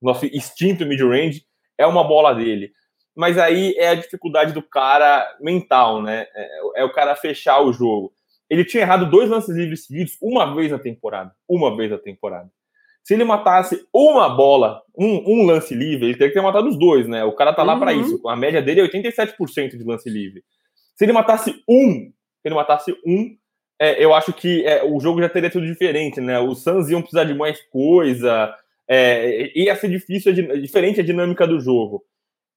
[0.00, 1.44] Nosso instinto mid-range.
[1.76, 2.72] é uma bola dele.
[3.16, 6.26] Mas aí é a dificuldade do cara mental, né?
[6.34, 8.12] É, é o cara fechar o jogo.
[8.48, 11.32] Ele tinha errado dois lances livres seguidos uma vez na temporada.
[11.48, 12.50] Uma vez na temporada.
[13.04, 16.78] Se ele matasse uma bola, um, um lance livre, ele teria que ter matado os
[16.78, 17.24] dois, né?
[17.24, 17.80] O cara tá lá uhum.
[17.80, 18.28] para isso.
[18.28, 20.42] A média dele é 87% de lance livre.
[20.94, 23.36] Se ele matasse um, se ele matasse um,
[23.80, 26.38] é, eu acho que é, o jogo já teria sido diferente, né?
[26.38, 28.54] Os Suns iam precisar de mais coisa,
[28.86, 32.04] é, ia ser difícil, diferente a dinâmica do jogo.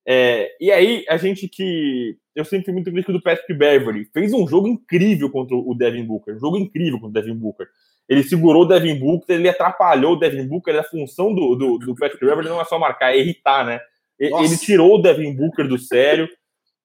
[0.05, 2.17] É, e aí, a gente que.
[2.35, 4.05] Eu sempre fui muito crítico do Patrick Beverly.
[4.11, 6.35] Fez um jogo incrível contra o Devin Booker.
[6.35, 7.67] Um jogo incrível contra o Devin Booker.
[8.07, 10.77] Ele segurou o Devin Booker, ele atrapalhou o Devin Booker.
[10.77, 13.79] A função do, do, do Patrick Beverly não é só marcar, é irritar, né?
[14.29, 14.45] Nossa.
[14.45, 16.29] Ele tirou o Devin Booker do sério.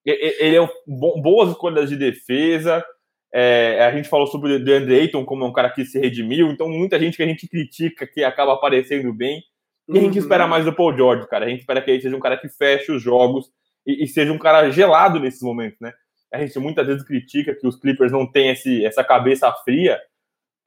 [0.04, 2.84] Ele é um, boas escolhas de defesa.
[3.32, 6.50] É, a gente falou sobre o DeAndre Ayton como um cara que se redimiu.
[6.50, 9.42] Então, muita gente que a gente critica que acaba aparecendo bem.
[9.88, 10.22] E a gente uhum.
[10.22, 11.46] espera mais do Paul George, cara.
[11.46, 13.50] A gente espera que ele seja um cara que feche os jogos
[13.86, 15.92] e, e, seja um cara gelado nesses momentos, né?
[16.32, 19.98] A gente muitas vezes critica que os Clippers não têm esse, essa cabeça fria.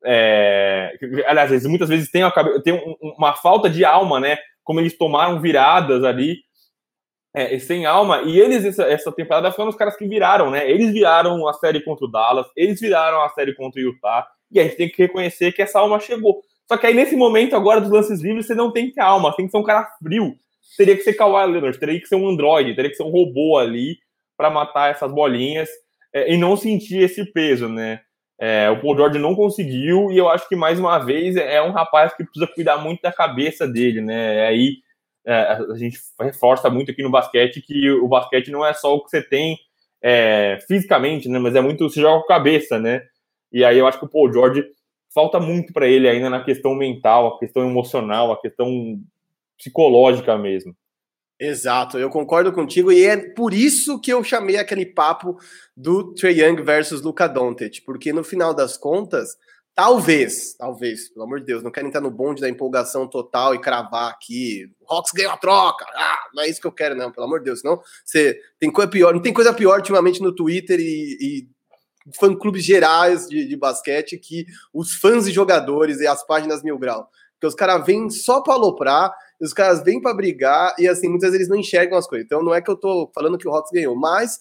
[0.05, 0.97] É...
[1.27, 4.37] Aliás, muitas vezes tem, uma, tem uma falta de alma, né?
[4.63, 6.37] Como eles tomaram viradas ali
[7.33, 8.21] é, sem alma.
[8.23, 10.69] E eles, essa, essa, temporada, foram os caras que viraram, né?
[10.69, 14.27] Eles viraram a série contra o Dallas, eles viraram a série contra o Utah.
[14.51, 16.41] E a gente tem que reconhecer que essa alma chegou.
[16.67, 19.35] Só que aí, nesse momento agora dos lances livres, você não tem que ter alma,
[19.35, 20.35] tem que ser um cara frio.
[20.77, 23.57] Teria que ser Kawhi Leonard, teria que ser um androide, teria que ser um robô
[23.57, 23.97] ali
[24.37, 25.69] para matar essas bolinhas
[26.13, 28.01] é, e não sentir esse peso, né?
[28.43, 31.69] É, o Paul George não conseguiu e eu acho que mais uma vez é um
[31.69, 34.47] rapaz que precisa cuidar muito da cabeça dele, né?
[34.47, 34.77] Aí
[35.23, 39.03] é, a gente reforça muito aqui no basquete que o basquete não é só o
[39.03, 39.59] que você tem
[40.01, 41.37] é, fisicamente, né?
[41.37, 43.03] Mas é muito você joga com a cabeça, né?
[43.51, 44.65] E aí eu acho que o Paul George
[45.13, 48.99] falta muito para ele ainda na questão mental, a questão emocional, a questão
[49.55, 50.75] psicológica mesmo.
[51.43, 55.39] Exato, eu concordo contigo e é por isso que eu chamei aquele papo
[55.75, 59.35] do Trey Young versus Luca Doncic, porque no final das contas,
[59.73, 63.59] talvez, talvez, pelo amor de Deus, não quero entrar no bonde da empolgação total e
[63.59, 67.11] cravar aqui, o Hawks ganhou a troca, ah, não é isso que eu quero não,
[67.11, 70.35] pelo amor de Deus, não, você tem coisa pior, não tem coisa pior ultimamente no
[70.35, 71.47] Twitter e, e
[72.19, 77.09] fã-clubes gerais de, de, basquete que os fãs e jogadores e as páginas mil grau.
[77.41, 81.31] Porque os caras vêm só para aloprar, os caras vêm para brigar e assim, muitas
[81.31, 82.23] vezes eles não enxergam as coisas.
[82.23, 84.39] Então não é que eu tô falando que o Hawks ganhou, mas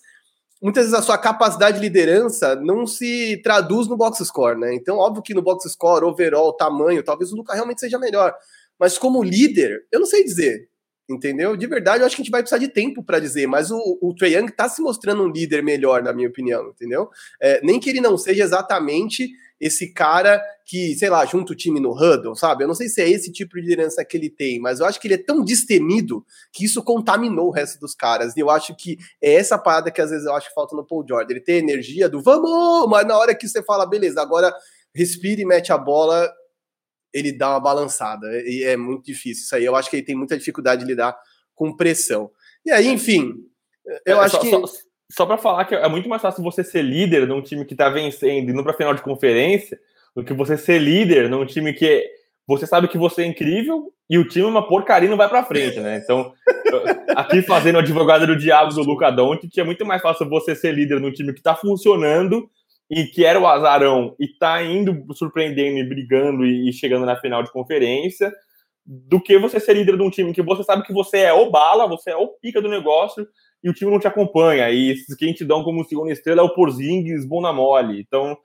[0.62, 4.74] muitas vezes a sua capacidade de liderança não se traduz no box score, né?
[4.74, 8.34] Então, óbvio que no box score, overall, tamanho, talvez o Luca realmente seja melhor.
[8.78, 10.68] Mas como líder, eu não sei dizer
[11.12, 11.56] entendeu?
[11.56, 13.98] De verdade, eu acho que a gente vai precisar de tempo para dizer, mas o,
[14.00, 17.08] o Trae Young tá se mostrando um líder melhor, na minha opinião, entendeu?
[17.42, 19.28] É, nem que ele não seja exatamente
[19.60, 22.64] esse cara que, sei lá, junta o time no huddle, sabe?
[22.64, 24.98] Eu não sei se é esse tipo de liderança que ele tem, mas eu acho
[24.98, 28.34] que ele é tão destemido que isso contaminou o resto dos caras.
[28.36, 30.86] E eu acho que é essa parada que às vezes eu acho que falta no
[30.86, 31.30] Paul George.
[31.30, 34.54] Ele tem energia do vamos, mas na hora que você fala, beleza, agora
[34.94, 36.32] respire e mete a bola,
[37.12, 38.26] ele dá uma balançada.
[38.46, 39.64] E é muito difícil isso aí.
[39.64, 41.18] Eu acho que ele tem muita dificuldade de lidar
[41.54, 42.30] com pressão.
[42.64, 43.34] E aí, enfim,
[44.06, 44.50] eu é, acho só, que.
[44.50, 47.74] Só, só para falar que é muito mais fácil você ser líder num time que
[47.74, 49.78] tá vencendo e indo pra final de conferência
[50.14, 52.08] do que você ser líder num time que
[52.46, 55.28] você sabe que você é incrível e o time é uma porcaria e não vai
[55.28, 56.00] para frente, né?
[56.02, 56.32] Então,
[57.14, 61.00] aqui fazendo advogado do diabo do Luca Doncic, é muito mais fácil você ser líder
[61.00, 62.50] num time que tá funcionando
[62.90, 67.42] e que era o azarão e tá indo surpreendendo e brigando e, chegando na final
[67.44, 68.32] de conferência,
[68.84, 71.50] do que você ser líder de um time que você sabe que você é o
[71.50, 73.24] bala, você é o pica do negócio
[73.62, 74.70] e o time não te acompanha.
[74.70, 78.00] E esses que te dão como segunda estrela é o Porzingis, Bonamole.
[78.00, 78.36] Então,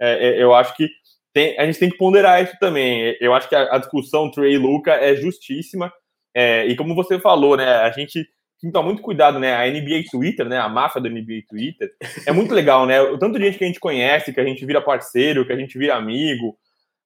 [0.00, 0.88] é, é, eu acho que
[1.32, 3.16] tem, a gente tem que ponderar isso também.
[3.20, 5.92] Eu acho que a, a discussão Trey Luca é justíssima.
[6.34, 8.26] É, e como você falou, né, a gente
[8.62, 9.54] tem que tomar muito cuidado, né?
[9.54, 10.56] A NBA Twitter, né?
[10.56, 11.90] A máfia do NBA Twitter
[12.26, 13.00] é muito legal, né?
[13.00, 15.56] O tanto de gente que a gente conhece, que a gente vira parceiro, que a
[15.56, 16.56] gente vira amigo.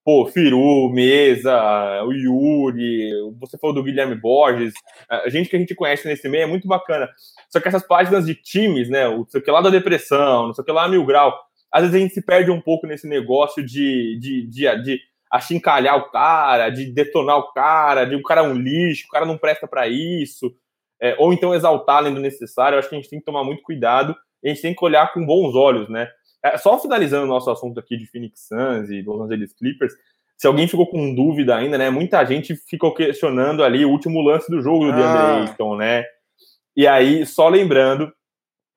[0.04, 4.72] Pô, Firu, Mesa, o Yuri, você falou do Guilherme Borges,
[5.10, 7.08] a gente que a gente conhece nesse meio é muito bacana.
[7.50, 9.08] Só que essas páginas de times, né?
[9.08, 11.36] O sei que lá da depressão, não sei o que lá mil grau,
[11.72, 15.96] às vezes a gente se perde um pouco nesse negócio de, de, de, de achincalhar
[15.96, 19.36] o cara, de detonar o cara, de o cara é um lixo, o cara não
[19.36, 20.54] presta para isso
[21.00, 22.76] é, ou então exaltar além do necessário.
[22.76, 24.84] Eu acho que a gente tem que tomar muito cuidado e a gente tem que
[24.84, 26.08] olhar com bons olhos, né?
[26.44, 29.94] É, só finalizando o nosso assunto aqui de Phoenix Suns e Los Angeles Clippers,
[30.36, 31.90] se alguém ficou com dúvida ainda, né?
[31.90, 34.96] Muita gente ficou questionando ali o último lance do jogo do ah.
[34.96, 36.04] DeAndre Ayton, né?
[36.76, 38.12] E aí, só lembrando,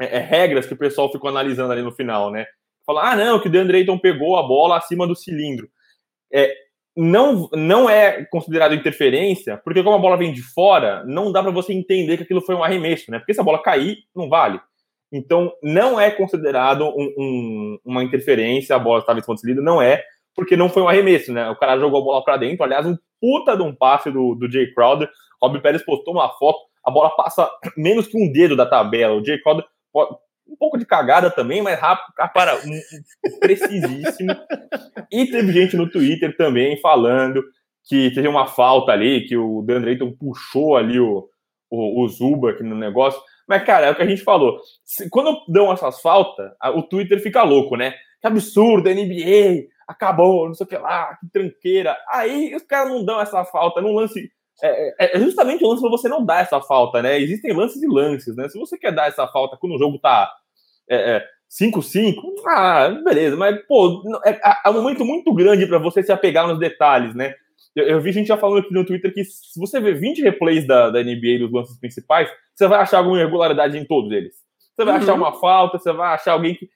[0.01, 2.45] é, é, regras que o pessoal ficou analisando ali no final, né?
[2.85, 5.67] Falar, ah, não, que o DeAndre Ayton pegou a bola acima do cilindro.
[6.33, 6.53] É,
[6.95, 11.51] não, não é considerado interferência, porque como a bola vem de fora, não dá para
[11.51, 13.19] você entender que aquilo foi um arremesso, né?
[13.19, 14.59] Porque se a bola cair, não vale.
[15.11, 20.03] Então, não é considerado um, um, uma interferência, a bola estava escondida, não é,
[20.35, 21.49] porque não foi um arremesso, né?
[21.49, 24.49] O cara jogou a bola para dentro, aliás, um puta de um passe do, do
[24.49, 25.09] Jay Crowder.
[25.41, 29.15] Rob Pérez postou uma foto, a bola passa menos que um dedo da tabela.
[29.15, 29.65] O Jay Crowder,
[30.47, 34.35] um pouco de cagada também, mas rápido, para um, precisíssimo.
[35.11, 37.43] e teve gente no Twitter também falando
[37.85, 41.27] que teve uma falta ali, que o Dan Drayton puxou ali o,
[41.69, 43.19] o, o Zuba aqui no negócio.
[43.47, 44.59] Mas, cara, é o que a gente falou.
[44.85, 47.95] Se, quando dão essas faltas, o Twitter fica louco, né?
[48.21, 51.97] Que absurdo, NBA, acabou, não sei o que lá, que tranqueira.
[52.11, 54.31] Aí os caras não dão essa falta, não lance.
[54.61, 57.19] É, é, é justamente o lance pra você não dar essa falta, né?
[57.19, 58.47] Existem lances e lances, né?
[58.49, 60.31] Se você quer dar essa falta quando o jogo tá
[61.49, 62.13] 5-5, é, é
[62.47, 66.59] ah, beleza, mas, pô, é, é um momento muito grande para você se apegar nos
[66.59, 67.33] detalhes, né?
[67.75, 70.65] Eu, eu, vi gente já falando aqui no Twitter que se você ver 20 replays
[70.65, 74.35] da, da NBA dos lances principais, você vai achar alguma irregularidade em todos eles.
[74.75, 75.01] Você vai uhum.
[75.01, 76.69] achar uma falta, você vai achar alguém que.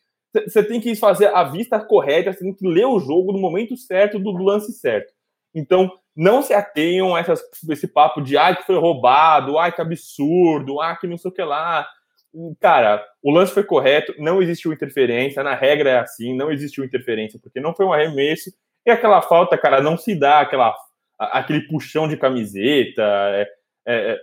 [0.47, 3.77] Você tem que fazer a vista correta, você tem que ler o jogo no momento
[3.77, 5.11] certo, do lance certo.
[5.53, 9.81] Então, não se atenham a essas, esse papo de ai que foi roubado, ai que
[9.81, 11.87] absurdo, ai que não sei o que lá.
[12.59, 17.39] Cara, o lance foi correto, não existiu interferência, na regra é assim, não existiu interferência,
[17.41, 18.51] porque não foi um arremesso,
[18.85, 20.75] e aquela falta, cara, não se dá aquela,
[21.17, 23.01] aquele puxão de camiseta.
[23.01, 23.47] É,
[23.85, 24.19] é,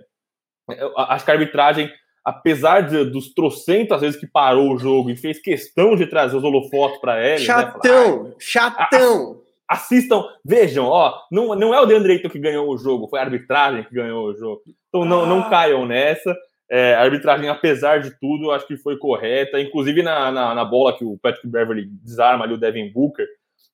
[0.71, 1.91] é, acho que a arbitragem,
[2.25, 6.45] apesar de, dos trocentas vezes que parou o jogo e fez questão de trazer os
[6.45, 7.39] holofotos para ela.
[7.39, 8.35] Chatão, né?
[8.39, 9.41] chatão.
[9.71, 13.85] Assistam, vejam, ó, não, não é o Deandre que ganhou o jogo, foi a arbitragem
[13.85, 14.63] que ganhou o jogo.
[14.89, 15.27] Então não, ah.
[15.27, 16.37] não caiam nessa.
[16.69, 19.61] É, a arbitragem, apesar de tudo, acho que foi correta.
[19.61, 23.27] Inclusive na, na, na bola que o Patrick Beverly desarma ali o Devin Booker,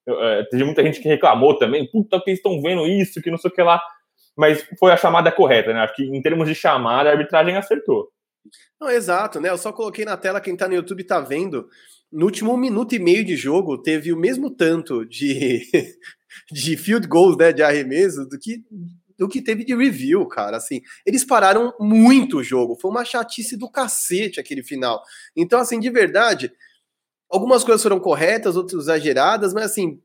[0.07, 3.49] é, teve muita gente que reclamou também, puta, que estão vendo isso, que não sei
[3.49, 3.81] o que lá.
[4.37, 5.79] Mas foi a chamada correta, né?
[5.79, 8.07] Acho que em termos de chamada, a arbitragem acertou.
[8.79, 9.49] Não, exato, né?
[9.49, 11.67] Eu só coloquei na tela, quem tá no YouTube tá vendo.
[12.11, 15.61] No último minuto e meio de jogo, teve o mesmo tanto de,
[16.51, 17.51] de field goals, né?
[17.51, 18.63] De arremesso, do que,
[19.17, 20.57] do que teve de review, cara.
[20.57, 22.77] Assim, eles pararam muito o jogo.
[22.79, 25.01] Foi uma chatice do cacete aquele final.
[25.35, 26.51] Então, assim, de verdade,
[27.29, 29.99] Algumas coisas foram corretas, outras exageradas, mas assim,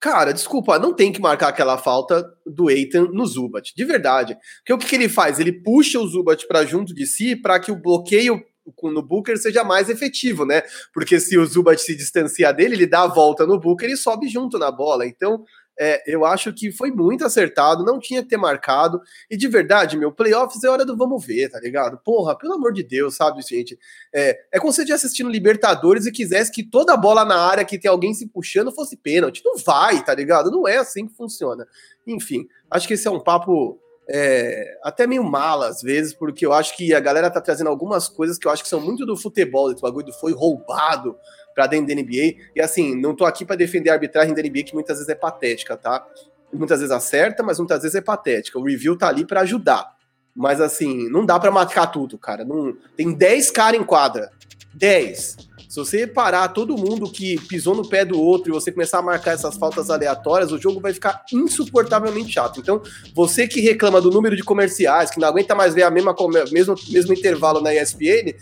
[0.00, 4.36] cara, desculpa, não tem que marcar aquela falta do Eitan no Zubat, de verdade.
[4.58, 5.38] Porque o que, que ele faz?
[5.38, 8.42] Ele puxa o Zubat para junto de si para que o bloqueio
[8.82, 10.62] no Booker seja mais efetivo, né?
[10.92, 14.28] Porque se o Zubat se distanciar dele, ele dá a volta no Booker e sobe
[14.28, 15.06] junto na bola.
[15.06, 15.44] Então,
[15.78, 19.00] é, eu acho que foi muito acertado, não tinha que ter marcado.
[19.30, 21.98] E de verdade, meu, playoffs é hora do vamos ver, tá ligado?
[22.04, 23.78] Porra, pelo amor de Deus, sabe, gente?
[24.12, 27.78] É, é como se você assistindo Libertadores e quisesse que toda bola na área que
[27.78, 29.42] tem alguém se puxando fosse pênalti.
[29.44, 30.50] Não vai, tá ligado?
[30.50, 31.66] Não é assim que funciona.
[32.04, 36.52] Enfim, acho que esse é um papo é, até meio mala às vezes, porque eu
[36.52, 39.16] acho que a galera tá trazendo algumas coisas que eu acho que são muito do
[39.16, 41.16] futebol, esse bagulho foi roubado,
[41.58, 42.36] para dentro da NBA.
[42.54, 45.14] E assim, não tô aqui para defender a arbitragem da NBA, que muitas vezes é
[45.16, 46.06] patética, tá?
[46.52, 48.60] Muitas vezes acerta, mas muitas vezes é patética.
[48.60, 49.92] O review tá ali para ajudar.
[50.36, 52.44] Mas assim, não dá para marcar tudo, cara.
[52.44, 52.76] Não...
[52.96, 54.30] Tem 10 caras em quadra.
[54.72, 55.47] 10.
[55.68, 59.02] Se você parar todo mundo que pisou no pé do outro e você começar a
[59.02, 62.58] marcar essas faltas aleatórias, o jogo vai ficar insuportavelmente chato.
[62.58, 62.80] Então,
[63.14, 66.16] você que reclama do número de comerciais, que não aguenta mais ver a mesma
[66.50, 68.34] mesmo, mesmo intervalo na ESPN,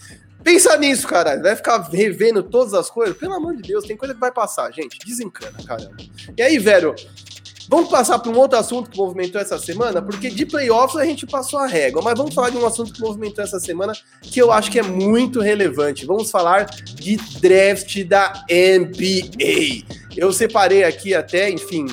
[0.47, 1.43] Pensa nisso, cara.
[1.43, 3.17] Vai ficar revendo todas as coisas?
[3.17, 4.97] Pelo amor de Deus, tem coisa que vai passar, gente.
[5.05, 5.97] Desencana, caramba.
[6.39, 6.95] E aí, velho,
[7.69, 11.27] vamos passar para um outro assunto que movimentou essa semana, porque de playoffs a gente
[11.27, 14.53] passou a régua, mas vamos falar de um assunto que movimentou essa semana que eu
[14.53, 16.07] acho que é muito relevante.
[16.07, 19.85] Vamos falar de draft da NBA.
[20.17, 21.87] Eu separei aqui até, enfim,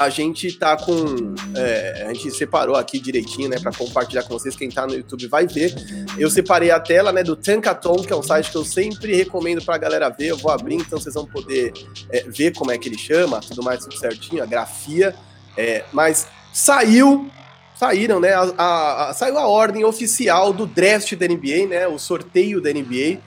[0.00, 1.34] a gente tá com.
[1.54, 4.56] É, a gente separou aqui direitinho, né, para compartilhar com vocês.
[4.56, 5.74] Quem tá no YouTube vai ver.
[6.16, 9.62] Eu separei a tela, né, do Tankaton, que é um site que eu sempre recomendo
[9.62, 10.28] pra galera ver.
[10.28, 11.74] Eu vou abrir, então vocês vão poder
[12.08, 15.14] é, ver como é que ele chama, tudo mais tudo certinho, a grafia.
[15.54, 17.30] É, mas saiu
[17.76, 18.32] saíram, né?
[18.32, 21.86] A, a, a, saiu a ordem oficial do draft da NBA, né?
[21.86, 23.18] O sorteio da NBA.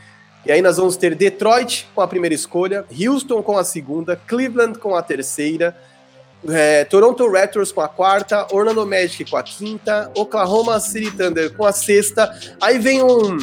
[0.46, 4.78] E aí nós vamos ter Detroit com a primeira escolha, Houston com a segunda, Cleveland
[4.78, 5.76] com a terceira,
[6.50, 11.66] é, Toronto Raptors com a quarta, Orlando Magic com a quinta, Oklahoma City Thunder com
[11.66, 12.34] a sexta.
[12.60, 13.38] Aí vem um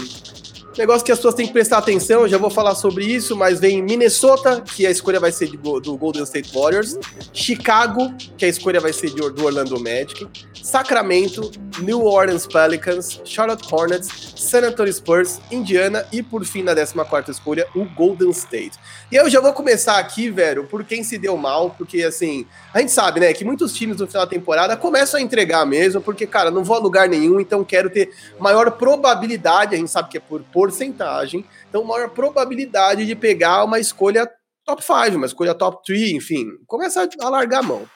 [0.80, 3.60] negócio que as pessoas têm que prestar atenção, eu já vou falar sobre isso, mas
[3.60, 6.96] vem Minnesota, que a escolha vai ser de, do Golden State Warriors,
[7.32, 10.26] Chicago, que a escolha vai ser de, do Orlando Magic,
[10.62, 11.50] Sacramento,
[11.80, 16.06] New Orleans Pelicans, Charlotte Hornets, San Antonio Spurs, Indiana.
[16.12, 18.78] E, por fim, na 14 escolha, o Golden State.
[19.10, 22.80] E eu já vou começar aqui, velho, por quem se deu mal, porque, assim, a
[22.80, 26.26] gente sabe, né, que muitos times no final da temporada começam a entregar mesmo, porque,
[26.26, 30.18] cara, não vou a lugar nenhum, então quero ter maior probabilidade, a gente sabe que
[30.18, 34.30] é por porcentagem, então maior probabilidade de pegar uma escolha
[34.64, 37.86] top 5, uma escolha top 3, enfim, começa a largar a mão.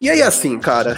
[0.00, 0.96] E aí, assim, cara,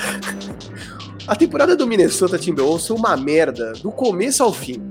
[1.29, 4.83] a temporada do Minnesota Timberwolves foi uma merda, do começo ao fim.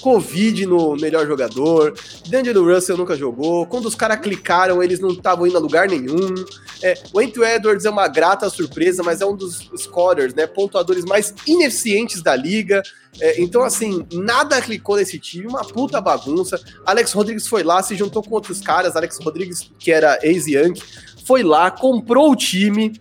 [0.00, 1.94] Covid no melhor jogador,
[2.28, 6.34] D'Angelo Russell nunca jogou, quando os caras clicaram, eles não estavam indo a lugar nenhum.
[6.82, 11.04] É, o Anthony Edwards é uma grata surpresa, mas é um dos scorers, né, pontuadores
[11.04, 12.82] mais ineficientes da liga.
[13.20, 16.60] É, então, assim, nada clicou nesse time, uma puta bagunça.
[16.84, 18.96] Alex Rodrigues foi lá, se juntou com outros caras.
[18.96, 20.82] Alex Rodrigues, que era ex-Yankee,
[21.24, 23.00] foi lá, comprou o time,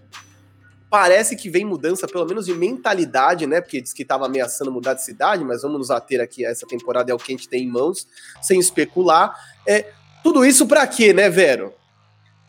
[0.93, 3.59] Parece que vem mudança, pelo menos de mentalidade, né?
[3.59, 6.67] Porque diz que estava ameaçando mudar de cidade, mas vamos nos ater aqui a essa
[6.67, 8.07] temporada, é o que a gente tem em mãos,
[8.43, 9.35] sem especular.
[9.67, 9.91] É,
[10.21, 11.73] tudo isso para quê, né, Vero?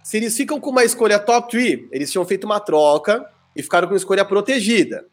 [0.03, 3.27] Se eles ficam com uma escolha top 3, eles tinham feito uma troca
[3.57, 5.07] e ficaram com escolha protegida.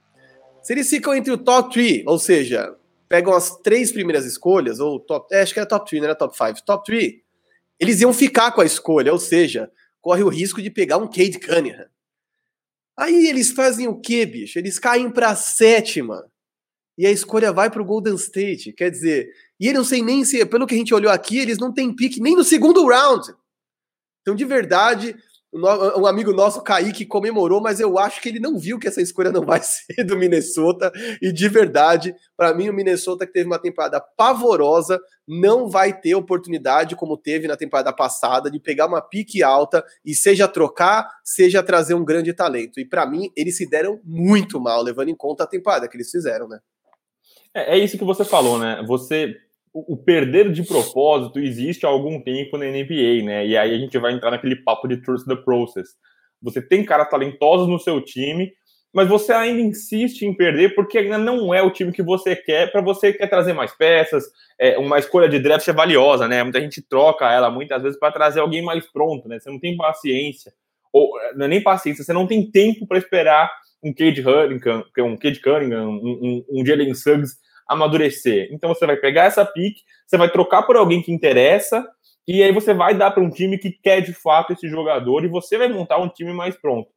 [0.61, 2.75] Se eles ficam entre o top 3, ou seja,
[3.07, 5.33] pegam as três primeiras escolhas, ou top.
[5.33, 6.63] É, acho que era top 3, não era top 5.
[6.65, 7.13] Top 3,
[7.79, 9.71] eles iam ficar com a escolha, ou seja,
[10.01, 11.85] corre o risco de pegar um Cade Cunningham.
[12.97, 14.59] Aí eles fazem o quê, bicho?
[14.59, 16.25] Eles caem para sétima.
[16.97, 18.73] E a escolha vai para o Golden State.
[18.73, 19.29] Quer dizer,
[19.59, 21.95] e eu não sei nem se, pelo que a gente olhou aqui, eles não têm
[21.95, 23.33] pique nem no segundo round.
[24.21, 25.15] Então, de verdade,
[25.53, 29.31] um amigo nosso, Kaique, comemorou, mas eu acho que ele não viu que essa escolha
[29.31, 30.91] não vai ser do Minnesota.
[31.21, 36.15] E de verdade, para mim, o Minnesota que teve uma temporada pavorosa não vai ter
[36.15, 41.63] oportunidade, como teve na temporada passada, de pegar uma pique alta e seja trocar, seja
[41.63, 42.79] trazer um grande talento.
[42.79, 46.09] E para mim, eles se deram muito mal, levando em conta a temporada que eles
[46.09, 46.59] fizeram, né?
[47.53, 48.83] É, é isso que você falou, né?
[48.87, 49.35] Você
[49.73, 53.47] o, perder de propósito existe há algum tempo na NBA, né?
[53.47, 55.89] E aí a gente vai entrar naquele papo de trust the process.
[56.41, 58.51] Você tem caras talentosos no seu time,
[58.93, 62.71] mas você ainda insiste em perder porque ainda não é o time que você quer,
[62.71, 64.25] para você quer trazer mais peças,
[64.59, 66.43] é, uma escolha de draft é valiosa, né?
[66.43, 69.39] Muita gente troca ela muitas vezes para trazer alguém mais pronto, né?
[69.39, 70.51] Você não tem paciência,
[70.91, 73.49] ou não é nem paciência, você não tem tempo para esperar
[73.83, 77.37] um Cade Cunningham, um Cade Cunningham, um, um, um Jalen Suggs
[77.67, 78.49] amadurecer.
[78.51, 81.87] Então você vai pegar essa pick, você vai trocar por alguém que interessa,
[82.27, 85.29] e aí você vai dar para um time que quer de fato esse jogador e
[85.29, 86.89] você vai montar um time mais pronto.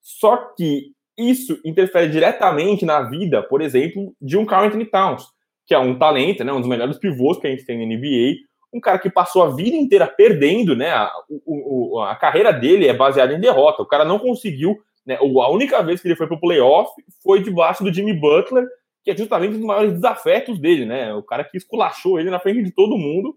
[0.00, 5.24] Só que isso interfere diretamente na vida, por exemplo, de um Carl Anthony Towns,
[5.66, 8.36] que é um talento, né, um dos melhores pivôs que a gente tem na NBA,
[8.72, 11.12] um cara que passou a vida inteira perdendo, né, a,
[11.46, 15.82] o, a carreira dele é baseada em derrota, o cara não conseguiu, né, a única
[15.82, 16.90] vez que ele foi para o playoff
[17.22, 18.66] foi debaixo do Jimmy Butler,
[19.04, 21.12] que é justamente um dos maiores desafetos dele, né?
[21.14, 23.36] O cara que esculachou ele na frente de todo mundo.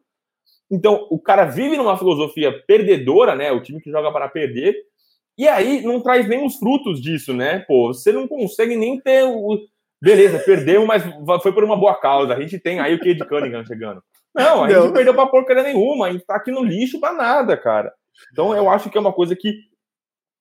[0.70, 3.52] Então, o cara vive numa filosofia perdedora, né?
[3.52, 4.76] O time que joga para perder.
[5.38, 7.60] E aí não traz nem os frutos disso, né?
[7.68, 9.60] Pô, você não consegue nem ter o.
[10.02, 11.04] Beleza, perdeu, mas
[11.42, 12.34] foi por uma boa causa.
[12.34, 14.02] A gente tem aí o Cade Cunningham chegando.
[14.34, 16.08] Não, a gente não perdeu pra porcaria nenhuma.
[16.08, 17.94] A gente tá aqui no lixo pra nada, cara.
[18.32, 19.54] Então eu acho que é uma coisa que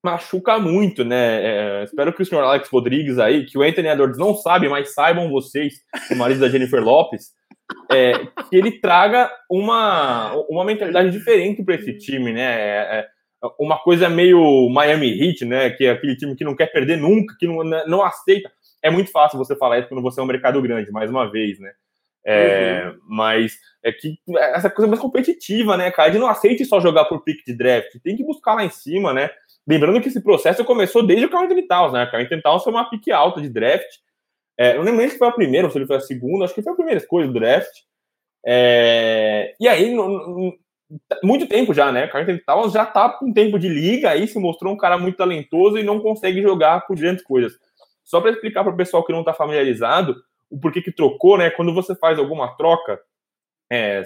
[0.05, 1.43] machuca muito, né?
[1.43, 4.93] É, espero que o senhor Alex Rodrigues aí, que o Anthony Edwards não sabe, mas
[4.93, 5.77] saibam vocês,
[6.11, 7.33] o marido da Jennifer Lopes,
[7.91, 8.13] é,
[8.51, 12.43] que ele traga uma, uma mentalidade diferente para esse time, né?
[12.43, 13.07] É, é,
[13.59, 15.71] uma coisa meio Miami Heat, né?
[15.71, 18.51] Que é aquele time que não quer perder nunca, que não, não aceita.
[18.83, 21.59] É muito fácil você falar isso quando você é um mercado grande, mais uma vez,
[21.59, 21.73] né?
[22.27, 22.99] É, uhum.
[23.07, 24.19] Mas é que
[24.55, 26.11] essa coisa mais competitiva, né, cara?
[26.11, 29.13] De não aceite só jogar por pick de draft, tem que buscar lá em cima,
[29.13, 29.31] né?
[29.67, 32.05] Lembrando que esse processo começou desde o Carl Anthony Towns, né?
[32.05, 33.89] O Carl Anthony Towns foi uma pique alta de draft.
[34.59, 36.55] É, eu não lembro se foi a primeira ou se ele foi a segunda, acho
[36.55, 37.73] que foi a primeira escolha do draft.
[38.47, 40.59] É, e aí, no, no,
[41.23, 42.11] muito tempo já, né?
[42.13, 45.79] Anthony Towns já tá com tempo de liga, aí se mostrou um cara muito talentoso
[45.79, 47.53] e não consegue jogar por grandes coisas.
[48.05, 50.17] Só para explicar para o pessoal que não está familiarizado,
[50.51, 51.51] o porquê que trocou, né?
[51.51, 53.01] Quando você faz alguma troca,
[53.71, 54.03] é,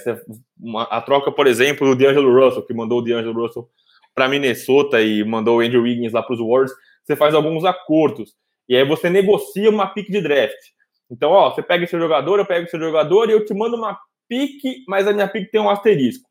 [0.59, 3.69] uma, a troca, por exemplo, do D'Angelo Russell, que mandou o D'Angelo Russell
[4.15, 6.73] para Minnesota e mandou o Andrew Wiggins lá para os Warriors,
[7.05, 8.35] você faz alguns acordos.
[8.69, 10.59] E aí você negocia uma pick de draft.
[11.11, 13.99] Então, ó, você pega esse jogador, eu pego esse jogador e eu te mando uma
[14.29, 16.28] pick, mas a minha pick tem um asterisco.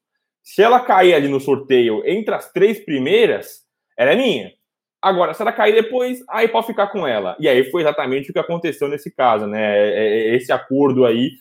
[0.56, 3.64] Se ela cair ali no sorteio entre as três primeiras,
[3.98, 4.54] ela é minha.
[5.02, 7.36] Agora, se ela cair depois, aí pode ficar com ela.
[7.40, 9.78] E aí foi exatamente o que aconteceu nesse caso, né?
[9.78, 10.00] É,
[10.32, 11.32] é, esse acordo aí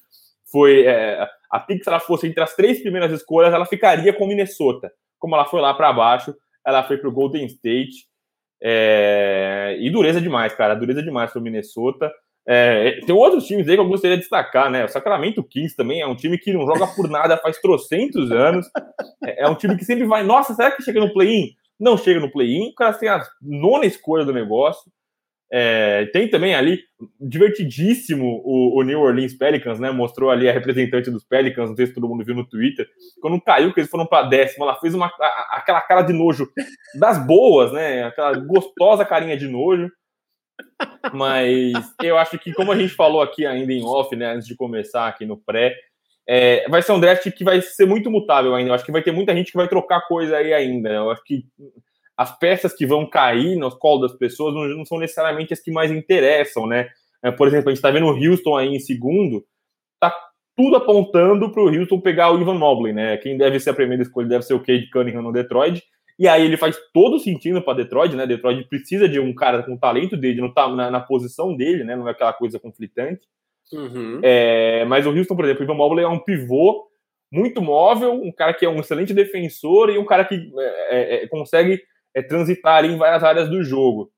[0.51, 0.87] foi.
[0.87, 4.91] É, a pick, se ela fosse entre as três primeiras escolhas, ela ficaria com Minnesota
[5.19, 6.35] como ela foi lá para baixo,
[6.65, 8.07] ela foi para o Golden State.
[8.63, 9.77] É...
[9.81, 12.13] E dureza demais, cara, dureza demais para o Minnesota.
[12.49, 14.85] É, tem outros times aí que eu gostaria de destacar, né?
[14.85, 18.67] O Sacramento Kings também é um time que não joga por nada faz trocentos anos.
[19.25, 21.51] É, é um time que sempre vai, nossa, será que chega no play-in?
[21.79, 24.91] Não chega no play-in, o cara tem a nona escolha do negócio.
[25.53, 26.81] É, tem também ali,
[27.21, 29.91] divertidíssimo, o, o, New Orleans Pelicans, né?
[29.91, 32.87] Mostrou ali a representante dos Pelicans, não sei se todo mundo viu no Twitter.
[33.21, 36.49] Quando caiu, que eles foram para décima, ela fez uma, a, aquela cara de nojo
[36.99, 38.05] das boas, né?
[38.05, 39.89] Aquela gostosa carinha de nojo.
[41.13, 44.35] Mas eu acho que, como a gente falou aqui ainda em off, né?
[44.35, 45.75] Antes de começar aqui no pré,
[46.29, 48.71] é, vai ser um draft que vai ser muito mutável ainda.
[48.71, 50.91] Eu acho que vai ter muita gente que vai trocar coisa aí ainda.
[50.91, 51.45] Eu acho que
[52.17, 55.71] as peças que vão cair no colo das pessoas não, não são necessariamente as que
[55.71, 56.89] mais interessam, né?
[57.23, 59.45] É, por exemplo, a gente está vendo o Houston aí em segundo,
[60.01, 60.15] tá
[60.57, 63.17] tudo apontando para o Houston pegar o Ivan Mobley, né?
[63.19, 65.83] Quem deve ser a primeira escolha deve ser o Cade Cunningham no Detroit.
[66.19, 68.27] E aí ele faz todo sentido para Detroit, né?
[68.27, 71.85] Detroit precisa de um cara com o talento dele, não tá na, na, posição dele,
[71.85, 71.95] né?
[71.95, 73.27] Não é aquela coisa conflitante.
[73.73, 74.21] Uhum.
[74.23, 76.87] É, mas o Houston, por exemplo, o Ivan Mobley é um pivô
[77.31, 80.51] muito móvel, um cara que é um excelente defensor e um cara que
[80.89, 81.83] é, é, consegue
[82.15, 84.11] é, transitar ali em várias áreas do jogo.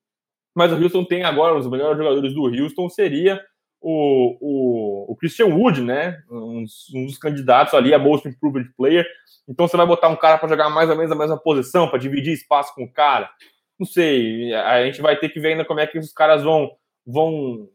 [0.54, 3.40] Mas o Houston tem agora, um dos melhores jogadores do Houston seria
[3.80, 6.22] o, o, o Christian Wood, né?
[6.30, 6.64] Um,
[6.94, 9.06] um, dos candidatos ali a Most Improved Player.
[9.48, 11.98] Então você vai botar um cara para jogar mais ou menos a mesma posição, para
[11.98, 13.30] dividir espaço com o cara.
[13.78, 16.70] Não sei, a gente vai ter que ver ainda como é que os caras vão
[17.06, 17.68] vão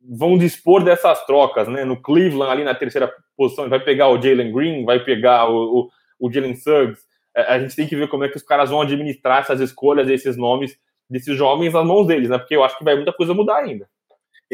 [0.00, 1.84] vão dispor dessas trocas, né?
[1.84, 5.88] No Cleveland ali na terceira posição, vai pegar o Jalen Green, vai pegar o,
[6.18, 7.02] o, o Jalen Suggs,
[7.36, 10.08] é, a gente tem que ver como é que os caras vão administrar essas escolhas,
[10.08, 10.76] esses nomes
[11.08, 12.38] desses jovens nas mãos deles, né?
[12.38, 13.88] Porque eu acho que vai muita coisa mudar ainda.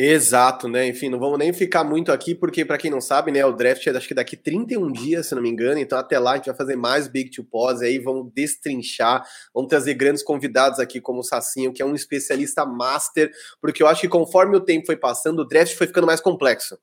[0.01, 0.87] Exato, né?
[0.87, 3.85] Enfim, não vamos nem ficar muito aqui, porque, para quem não sabe, né, o draft
[3.85, 6.47] é acho que daqui 31 dias, se não me engano, então até lá a gente
[6.47, 11.19] vai fazer mais Big to Pause aí, vamos destrinchar, vamos trazer grandes convidados aqui, como
[11.19, 13.29] o Sacinho, que é um especialista master,
[13.61, 16.79] porque eu acho que conforme o tempo foi passando, o draft foi ficando mais complexo.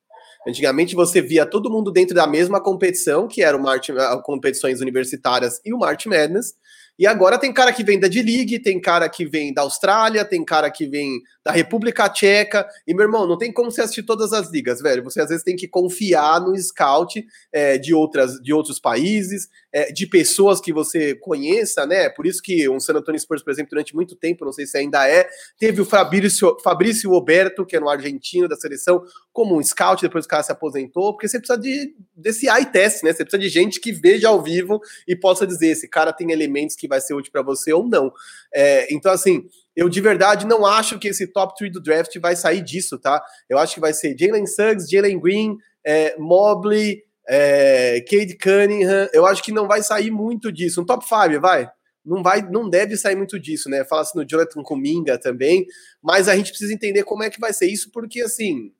[0.46, 3.88] Antigamente você via todo mundo dentro da mesma competição, que era o March,
[4.24, 6.54] competições universitárias e o March Madness,
[6.98, 10.44] e agora tem cara que vem da D-League, tem cara que vem da Austrália, tem
[10.46, 12.66] cara que vem da República Tcheca.
[12.88, 15.04] E, meu irmão, não tem como você assistir todas as ligas, velho.
[15.04, 19.92] Você às vezes tem que confiar no scout é, de, outras, de outros países, é,
[19.92, 22.10] de pessoas que você conheça, né?
[22.10, 24.78] Por isso que o San Antonio Spurs, por exemplo, durante muito tempo, não sei se
[24.78, 25.28] ainda é,
[25.60, 29.04] teve o Fabrício, Fabrício Roberto, que é no argentino da seleção,
[29.34, 33.04] como um scout, depois o cara se aposentou, porque você precisa de, desse eye test,
[33.04, 33.12] né?
[33.12, 36.78] Você precisa de gente que veja ao vivo e possa dizer esse cara tem elementos
[36.78, 38.14] que vai ser útil para você ou não.
[38.54, 39.46] É, então, assim,
[39.76, 43.22] eu de verdade não acho que esse top 3 do draft vai sair disso, tá?
[43.50, 49.26] Eu acho que vai ser Jalen Suggs, Jalen Green, é, Mobley, é, Cade Cunningham, eu
[49.26, 50.82] acho que não vai sair muito disso.
[50.82, 51.70] Um top 5, vai?
[52.06, 53.84] Não vai, não deve sair muito disso, né?
[53.84, 55.66] Fala-se no Jonathan Kuminga também,
[56.02, 58.72] mas a gente precisa entender como é que vai ser isso, porque assim,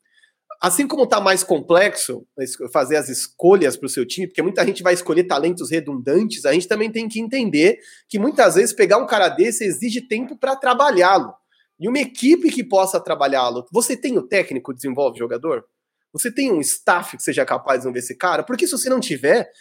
[0.62, 2.26] assim como tá mais complexo
[2.72, 6.54] fazer as escolhas para o seu time, porque muita gente vai escolher talentos redundantes, a
[6.54, 10.56] gente também tem que entender que muitas vezes pegar um cara desse exige tempo para
[10.56, 11.34] trabalhá-lo.
[11.80, 13.66] E uma equipe que possa trabalhá-lo.
[13.72, 15.66] Você tem o técnico desenvolve jogador?
[16.16, 18.42] Você tem um staff que seja capaz de desenvolver esse cara?
[18.42, 19.52] Porque se você não tiver,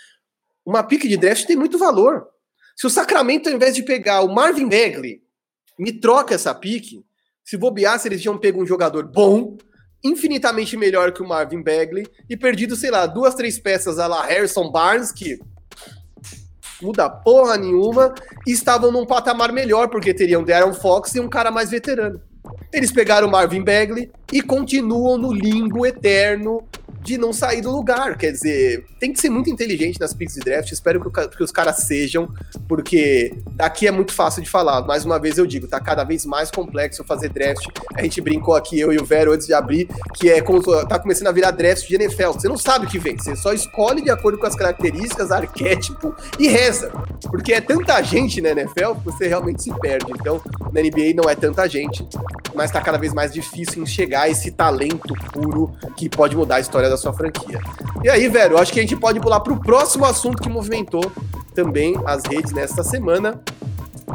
[0.64, 2.28] uma pique de draft tem muito valor.
[2.76, 5.20] Se o Sacramento, ao invés de pegar o Marvin Bagley,
[5.76, 7.04] me troca essa pique,
[7.42, 9.58] se bobear, se eles tinham pego um jogador bom,
[10.04, 14.24] infinitamente melhor que o Marvin Bagley, e perdido, sei lá, duas, três peças a la
[14.24, 15.40] Harrison Barnes, que
[16.80, 18.14] muda porra nenhuma,
[18.46, 22.22] e estavam num patamar melhor, porque teriam Darren Fox e um cara mais veterano.
[22.72, 26.64] Eles pegaram Marvin Bagley e continuam no limbo eterno
[27.04, 28.16] de não sair do lugar.
[28.16, 30.72] Quer dizer, tem que ser muito inteligente nas picks de draft.
[30.72, 32.28] Espero que, os caras sejam,
[32.66, 34.80] porque daqui é muito fácil de falar.
[34.82, 37.66] Mais uma vez eu digo, tá cada vez mais complexo fazer draft.
[37.94, 40.98] A gente brincou aqui, eu e o Vero, antes de abrir, que é como tá
[40.98, 42.32] começando a virar draft de NFL.
[42.32, 46.14] Você não sabe o que vem, você só escolhe de acordo com as características, arquétipo
[46.38, 46.90] e reza.
[47.30, 50.10] Porque é tanta gente na NFL que você realmente se perde.
[50.18, 50.40] Então,
[50.72, 52.06] na NBA não é tanta gente,
[52.54, 56.88] mas tá cada vez mais difícil enxergar esse talento puro que pode mudar a história
[56.88, 57.60] da sua franquia.
[58.02, 61.10] E aí, velho, acho que a gente pode pular para o próximo assunto que movimentou
[61.54, 63.40] também as redes nesta semana,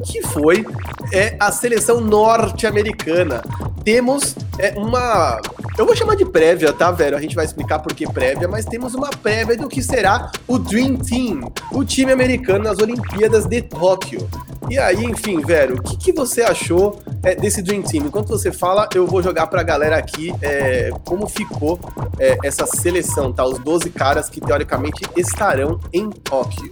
[0.04, 0.66] que foi
[1.12, 3.42] é, a seleção norte-americana.
[3.84, 5.42] Temos é, uma.
[5.78, 7.18] Eu vou chamar de prévia, tá, velho?
[7.18, 10.60] A gente vai explicar por que prévia, mas temos uma prévia do que será o
[10.60, 14.28] Dream Team, o time americano nas Olimpíadas de Tóquio.
[14.70, 18.06] E aí, enfim, velho, o que, que você achou é, desse Dream Team.
[18.06, 21.80] Enquanto você fala, eu vou jogar pra galera aqui é, como ficou
[22.20, 23.46] é, essa seleção, tá?
[23.46, 26.72] Os 12 caras que teoricamente estarão em Tóquio.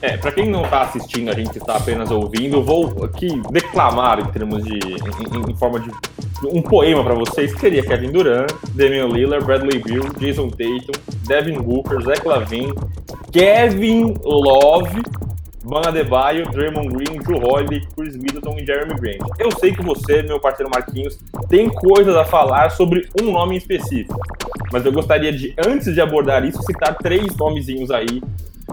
[0.00, 4.26] É, para quem não está assistindo, a gente está apenas ouvindo, vou aqui declamar em
[4.26, 4.78] termos de.
[4.78, 5.90] em, em forma de
[6.44, 10.92] um poema para vocês, que seria Kevin Durant, Damian Lillard, Bradley Beal, Jason Tatum,
[11.28, 12.72] Devin Booker, Zach Lavin,
[13.30, 15.02] Kevin Love,
[15.64, 19.20] Van Adebayo, Draymond Green, Drew Holiday, Chris Middleton e Jeremy Grant.
[19.38, 24.18] Eu sei que você, meu parceiro Marquinhos, tem coisas a falar sobre um nome específico,
[24.72, 28.22] mas eu gostaria de, antes de abordar isso, citar três nomezinhos aí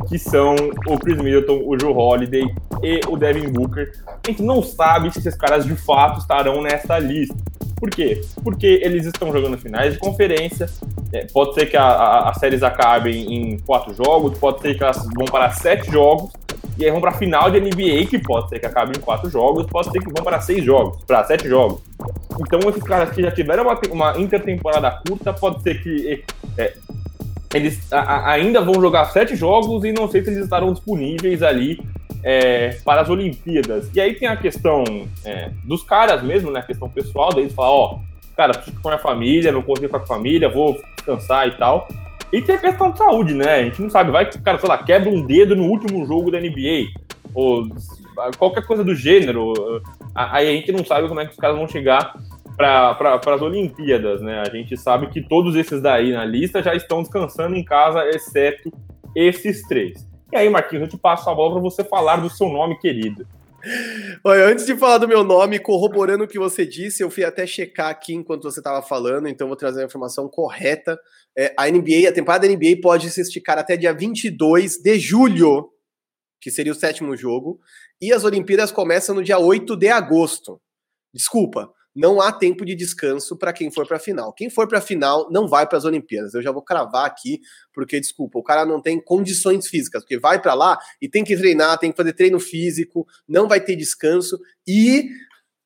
[0.08, 0.56] que são
[0.88, 2.44] o Chris Middleton, o Drew Holiday
[2.82, 3.92] e o Devin Booker.
[4.08, 7.36] A gente não sabe se esses caras de fato estarão nessa lista.
[7.80, 8.22] Por quê?
[8.44, 10.70] Porque eles estão jogando finais de conferência.
[11.14, 15.26] É, pode ser que as séries acabem em quatro jogos, pode ser que elas vão
[15.26, 16.32] para sete jogos,
[16.80, 19.30] e aí vão para a final de NBA, que pode ser que acabe em quatro
[19.30, 21.82] jogos, pode ser que vão para seis jogos, para sete jogos.
[22.40, 26.24] Então, esses caras que já tiveram uma, uma intertemporada curta, pode ser que
[26.58, 26.74] é,
[27.54, 31.44] eles a, a, ainda vão jogar sete jogos e não sei se eles estarão disponíveis
[31.44, 31.82] ali
[32.24, 33.90] é, para as Olimpíadas.
[33.94, 34.84] E aí tem a questão
[35.26, 36.62] é, dos caras mesmo, né?
[36.62, 38.00] A questão pessoal, deles falar, ó,
[38.38, 41.46] cara, preciso ficar com a minha família, não consigo ficar com a família, vou descansar
[41.46, 41.90] e tal.
[42.32, 43.56] E tem a questão de saúde, né?
[43.56, 46.06] A gente não sabe, vai que o cara, sei lá, quebra um dedo no último
[46.06, 46.88] jogo da NBA,
[47.34, 47.68] ou
[48.38, 49.54] qualquer coisa do gênero.
[50.14, 52.14] Aí a gente não sabe como é que os caras vão chegar
[52.56, 54.42] para as Olimpíadas, né?
[54.46, 58.72] A gente sabe que todos esses daí na lista já estão descansando em casa, exceto
[59.16, 60.08] esses três.
[60.32, 63.26] E aí, Marquinhos, eu te passo a bola para você falar do seu nome querido.
[64.24, 67.48] Olha, antes de falar do meu nome, corroborando o que você disse, eu fui até
[67.48, 71.00] checar aqui enquanto você estava falando, então vou trazer a informação correta.
[71.38, 75.70] É, a NBA, a temporada da NBA pode se esticar até dia 22 de julho,
[76.42, 77.60] que seria o sétimo jogo,
[78.02, 80.62] e as Olimpíadas começam no dia 8 de agosto.
[81.14, 84.32] Desculpa, não há tempo de descanso para quem for para a final.
[84.32, 86.34] Quem for para a final não vai para as Olimpíadas.
[86.34, 87.42] Eu já vou cravar aqui,
[87.74, 91.36] porque desculpa, o cara não tem condições físicas, porque vai para lá e tem que
[91.36, 95.10] treinar, tem que fazer treino físico, não vai ter descanso e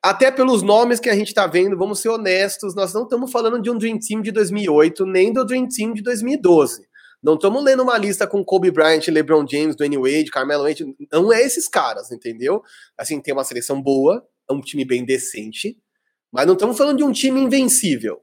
[0.04, 3.62] até pelos nomes que a gente está vendo, vamos ser honestos, nós não estamos falando
[3.62, 6.86] de um Dream Team de 2008, nem do Dream Team de 2012.
[7.24, 10.86] Não estamos lendo uma lista com Kobe Bryant, LeBron James, Dwayne Wade, Carmelo Wade.
[11.10, 12.62] Não é esses caras, entendeu?
[12.98, 15.78] Assim, tem uma seleção boa, é um time bem decente,
[16.30, 18.22] mas não estamos falando de um time invencível.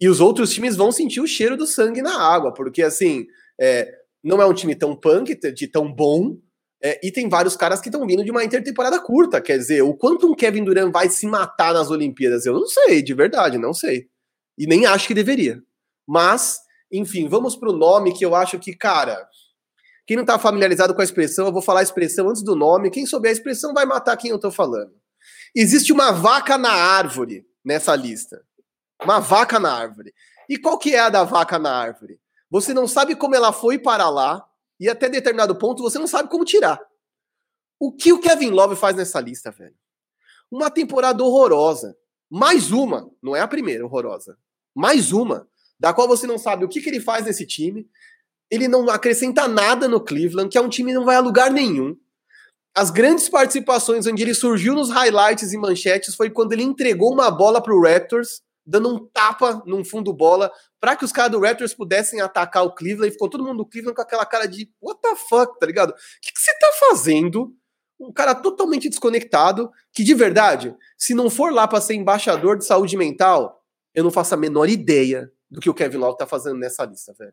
[0.00, 3.26] E os outros times vão sentir o cheiro do sangue na água, porque assim,
[3.60, 3.92] é,
[4.24, 6.38] não é um time tão punk, de tão bom,
[6.82, 9.40] é, e tem vários caras que estão vindo de uma intertemporada curta.
[9.40, 13.02] Quer dizer, o quanto um Kevin Durant vai se matar nas Olimpíadas, eu não sei,
[13.02, 14.08] de verdade, não sei.
[14.58, 15.62] E nem acho que deveria.
[16.06, 16.58] Mas,
[16.92, 19.26] enfim, vamos pro nome que eu acho que, cara.
[20.06, 22.90] Quem não tá familiarizado com a expressão, eu vou falar a expressão antes do nome.
[22.90, 24.92] Quem souber a expressão vai matar quem eu tô falando.
[25.54, 28.40] Existe uma vaca na árvore nessa lista.
[29.02, 30.14] Uma vaca na árvore.
[30.48, 32.20] E qual que é a da vaca na árvore?
[32.48, 34.46] Você não sabe como ela foi para lá
[34.78, 36.80] e até determinado ponto você não sabe como tirar.
[37.78, 39.74] O que o Kevin Love faz nessa lista, velho?
[40.50, 41.96] Uma temporada horrorosa.
[42.30, 44.36] Mais uma, não é a primeira horrorosa.
[44.74, 45.48] Mais uma,
[45.78, 47.88] da qual você não sabe o que, que ele faz nesse time.
[48.50, 51.50] Ele não acrescenta nada no Cleveland, que é um time que não vai a lugar
[51.50, 51.96] nenhum.
[52.74, 57.30] As grandes participações onde ele surgiu nos highlights e manchetes foi quando ele entregou uma
[57.30, 60.50] bola para o Raptors, dando um tapa num fundo bola,
[60.80, 63.08] para que os caras do Raptors pudessem atacar o Cleveland.
[63.08, 65.90] E ficou todo mundo do Cleveland com aquela cara de what the fuck, tá ligado?
[65.90, 67.54] O que, você tá fazendo?
[67.98, 72.66] Um cara totalmente desconectado, que de verdade, se não for lá para ser embaixador de
[72.66, 73.62] saúde mental,
[73.94, 77.14] eu não faço a menor ideia do que o Kevin Love tá fazendo nessa lista,
[77.18, 77.32] velho.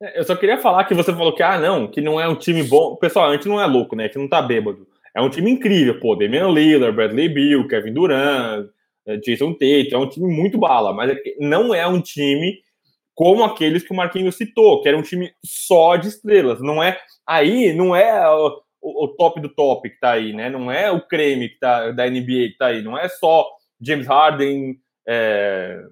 [0.00, 2.36] É, eu só queria falar que você falou que, ah, não, que não é um
[2.36, 2.96] time bom.
[2.96, 4.04] Pessoal, a gente não é louco, né?
[4.04, 4.86] A gente não tá bêbado.
[5.14, 6.14] É um time incrível, pô.
[6.14, 8.68] Damian Lillard, Bradley Bill, Kevin Durant,
[9.24, 9.92] Jason Tate.
[9.92, 12.60] É um time muito bala, mas é não é um time
[13.14, 16.60] como aqueles que o Marquinhos citou, que era um time só de estrelas.
[16.60, 16.98] Não é.
[17.26, 20.50] Aí não é o, o top do top que tá aí, né?
[20.50, 22.82] Não é o creme que tá, da NBA que tá aí.
[22.82, 23.46] Não é só
[23.80, 24.76] James Harden,
[25.06, 25.82] é,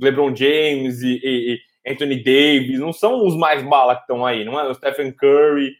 [0.00, 1.58] LeBron James e, e
[1.90, 5.72] Anthony Davis, não são os mais bala que estão aí, não é o Stephen Curry.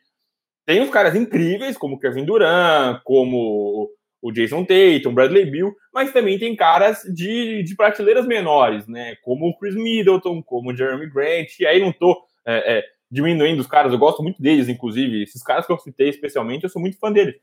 [0.66, 3.90] Tem os caras incríveis, como Kevin Durant, como
[4.20, 9.16] o Jason Tatum, Bradley Bill, mas também tem caras de, de prateleiras menores, né?
[9.22, 13.60] Como o Chris Middleton, como o Jeremy Grant, e aí não tô é, é, diminuindo
[13.60, 16.80] os caras, eu gosto muito deles, inclusive, esses caras que eu citei especialmente, eu sou
[16.82, 17.36] muito fã deles,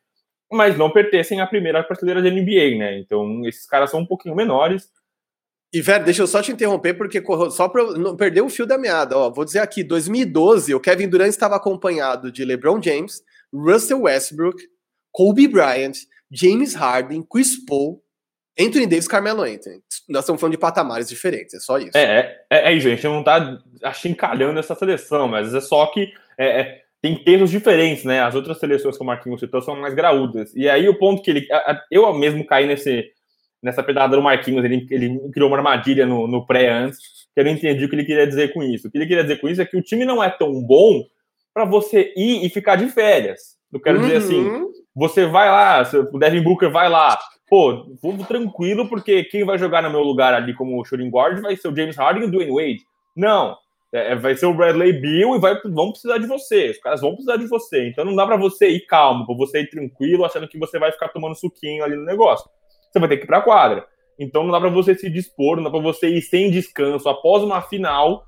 [0.51, 2.99] mas não pertencem à primeira prateleira da NBA, né?
[2.99, 4.89] Então esses caras são um pouquinho menores,
[5.73, 7.21] e, velho, deixa eu só te interromper, porque
[7.51, 11.09] só para não perder o fio da meada, ó, vou dizer aqui, 2012, o Kevin
[11.09, 13.21] Durant estava acompanhado de LeBron James,
[13.53, 14.63] Russell Westbrook,
[15.11, 15.97] Kobe Bryant,
[16.31, 18.01] James Harden, Chris Paul,
[18.59, 19.81] Anthony Davis, Carmelo Anthony.
[20.07, 21.97] Nós estamos falando de patamares diferentes, é só isso.
[21.97, 26.61] É, é, é, é gente, não tá achincalhando essa seleção, mas é só que é,
[26.61, 28.21] é, tem pesos diferentes, né?
[28.21, 30.55] As outras seleções que o Marquinhos citou são mais graúdas.
[30.55, 31.47] E aí o ponto que ele.
[31.91, 33.05] Eu mesmo caí nesse,
[33.61, 36.99] nessa pedada do Marquinhos, ele, ele criou uma armadilha no, no pré antes,
[37.33, 38.87] que eu não entendi o que ele queria dizer com isso.
[38.87, 41.03] O que ele queria dizer com isso é que o time não é tão bom
[41.53, 43.55] para você ir e ficar de férias.
[43.71, 44.03] Eu quero uhum.
[44.03, 44.71] dizer assim, uhum.
[44.95, 45.83] Você vai lá,
[46.13, 47.19] o Devin Booker vai lá,
[47.49, 51.55] pô, vou tranquilo, porque quem vai jogar no meu lugar ali como shooting guard vai
[51.55, 52.85] ser o James Harden e o Dwayne Wade.
[53.15, 53.57] Não,
[53.93, 56.71] é, é, vai ser o Bradley Bill e vai, vão precisar de você.
[56.71, 57.87] Os caras vão precisar de você.
[57.87, 60.91] Então não dá para você ir calmo, para você ir tranquilo, achando que você vai
[60.91, 62.49] ficar tomando suquinho ali no negócio.
[62.91, 63.85] Você vai ter que ir pra quadra.
[64.19, 67.43] Então não dá para você se dispor, não dá para você ir sem descanso após
[67.43, 68.25] uma final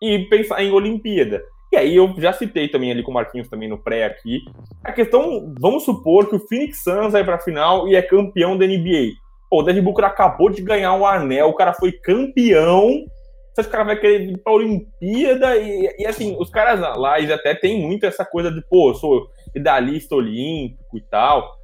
[0.00, 1.42] e pensar em Olimpíada.
[1.74, 4.44] E aí eu já citei também ali com o Marquinhos também no pré aqui.
[4.84, 8.56] A questão, vamos supor que o Phoenix Suns vai para a final e é campeão
[8.56, 9.14] da NBA.
[9.50, 13.04] Pô, o Devin Booker acabou de ganhar um anel, o cara foi campeão.
[13.52, 15.56] Você acha cara vai querer ir pra Olimpíada?
[15.56, 18.94] E, e assim, os caras lá, eles até tem muito essa coisa de, pô, eu
[18.94, 21.56] sou medalhista olímpico e tal.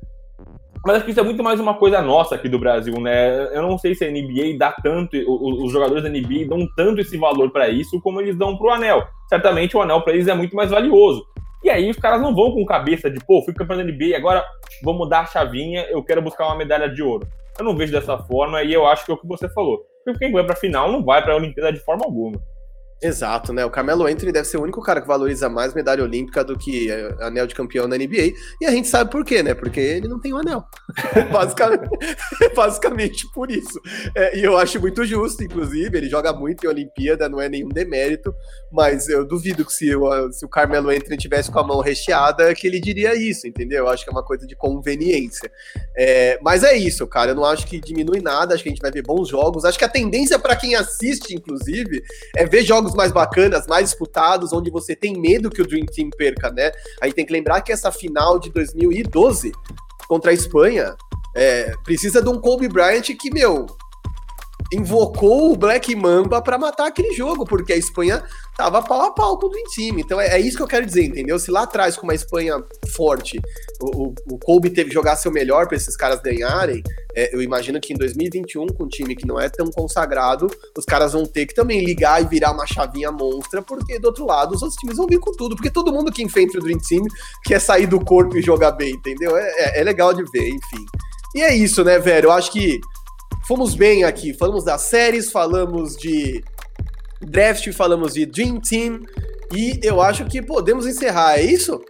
[0.84, 3.54] Mas acho que isso é muito mais uma coisa nossa aqui do Brasil, né?
[3.54, 7.18] Eu não sei se a NBA dá tanto, os jogadores da NBA dão tanto esse
[7.18, 9.06] valor para isso como eles dão pro anel.
[9.28, 11.26] Certamente o anel para eles é muito mais valioso.
[11.62, 14.42] E aí os caras não vão com cabeça de, pô, fui campeão da NBA, agora
[14.82, 17.28] vou mudar a chavinha, eu quero buscar uma medalha de ouro.
[17.58, 19.84] Eu não vejo dessa forma e eu acho que é o que você falou.
[20.02, 22.40] Porque quem vai pra final não vai pra Olimpíada de forma alguma.
[23.02, 23.64] Exato, né?
[23.64, 26.90] O Carmelo Anthony deve ser o único cara que valoriza mais medalha olímpica do que
[27.20, 28.34] anel de campeão na NBA.
[28.60, 29.54] E a gente sabe por quê, né?
[29.54, 30.64] Porque ele não tem o um anel.
[31.32, 31.88] basicamente,
[32.54, 33.80] basicamente por isso.
[34.14, 37.70] É, e eu acho muito justo, inclusive, ele joga muito em Olimpíada, não é nenhum
[37.70, 38.34] demérito,
[38.70, 42.54] mas eu duvido que se o, se o Carmelo Anthony tivesse com a mão recheada,
[42.54, 43.84] que ele diria isso, entendeu?
[43.84, 45.50] Eu acho que é uma coisa de conveniência.
[45.96, 47.30] É, mas é isso, cara.
[47.30, 49.64] Eu não acho que diminui nada, acho que a gente vai ver bons jogos.
[49.64, 52.02] Acho que a tendência para quem assiste, inclusive,
[52.36, 55.86] é ver jogos jogos mais bacanas, mais disputados, onde você tem medo que o Dream
[55.86, 56.70] Team perca, né?
[57.00, 59.52] A gente tem que lembrar que essa final de 2012
[60.08, 60.94] contra a Espanha
[61.34, 63.66] é, precisa de um Kobe Bryant que, meu,
[64.72, 68.22] invocou o Black Mamba para matar aquele jogo, porque a Espanha
[68.56, 69.98] tava pau a pau com o Dream Team.
[69.98, 71.38] Então é, é, isso que eu quero dizer, entendeu?
[71.38, 72.62] Se lá atrás, com uma Espanha
[72.94, 73.40] forte,
[73.80, 76.82] o, o, o Kobe teve que jogar seu melhor para esses caras ganharem,
[77.14, 80.84] é, eu imagino que em 2021, com um time que não é tão consagrado, os
[80.84, 84.54] caras vão ter que também ligar e virar uma chavinha monstra, porque do outro lado
[84.54, 87.04] os outros times vão vir com tudo, porque todo mundo que enfrenta o Dream Team
[87.44, 89.36] quer sair do corpo e jogar bem, entendeu?
[89.36, 90.84] É, é, é legal de ver, enfim.
[91.34, 92.26] E é isso, né, velho?
[92.26, 92.80] Eu acho que
[93.46, 94.32] fomos bem aqui.
[94.34, 96.42] Falamos das séries, falamos de
[97.20, 99.00] draft, falamos de Dream Team.
[99.54, 101.82] E eu acho que podemos encerrar, é isso?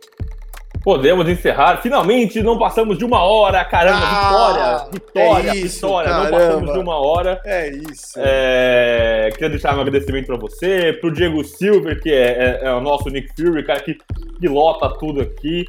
[0.82, 1.82] Podemos encerrar.
[1.82, 4.00] Finalmente não passamos de uma hora, caramba!
[4.02, 4.90] Ah, vitória!
[4.92, 5.50] Vitória!
[5.50, 6.08] É isso, vitória!
[6.08, 6.30] Caramba.
[6.30, 7.40] Não passamos de uma hora.
[7.44, 8.14] É isso.
[8.16, 9.28] É...
[9.34, 13.10] Queria deixar um agradecimento para você, pro Diego Silver, que é, é, é, o nosso
[13.10, 13.98] Nick Fury, cara que
[14.40, 15.66] pilota tudo aqui.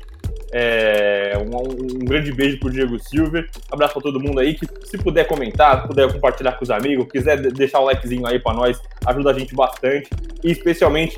[0.54, 3.50] É, um, um, grande beijo pro Diego Silver.
[3.72, 4.54] Abraço para todo mundo aí.
[4.54, 8.54] Que se puder comentar, puder compartilhar com os amigos, quiser deixar o likezinho aí para
[8.54, 10.10] nós, ajuda a gente bastante.
[10.44, 11.18] E especialmente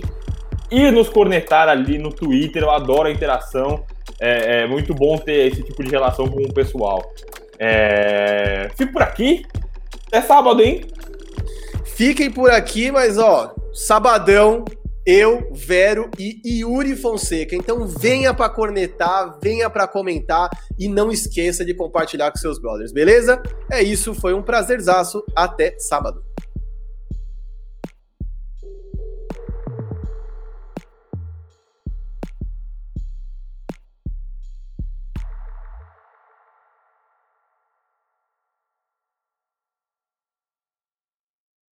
[0.69, 2.63] ir nos cornetar ali no Twitter.
[2.63, 3.83] Eu adoro a interação.
[4.19, 7.01] É, é muito bom ter esse tipo de relação com o pessoal.
[7.57, 9.45] É, fico por aqui.
[10.11, 10.81] É sábado, hein?
[11.85, 14.65] Fiquem por aqui, mas ó, sabadão
[15.05, 17.55] eu, Vero e Yuri Fonseca.
[17.55, 22.91] Então venha para cornetar, venha para comentar e não esqueça de compartilhar com seus brothers,
[22.91, 23.41] beleza?
[23.71, 25.23] É isso, foi um prazerzaço.
[25.35, 26.32] Até sábado.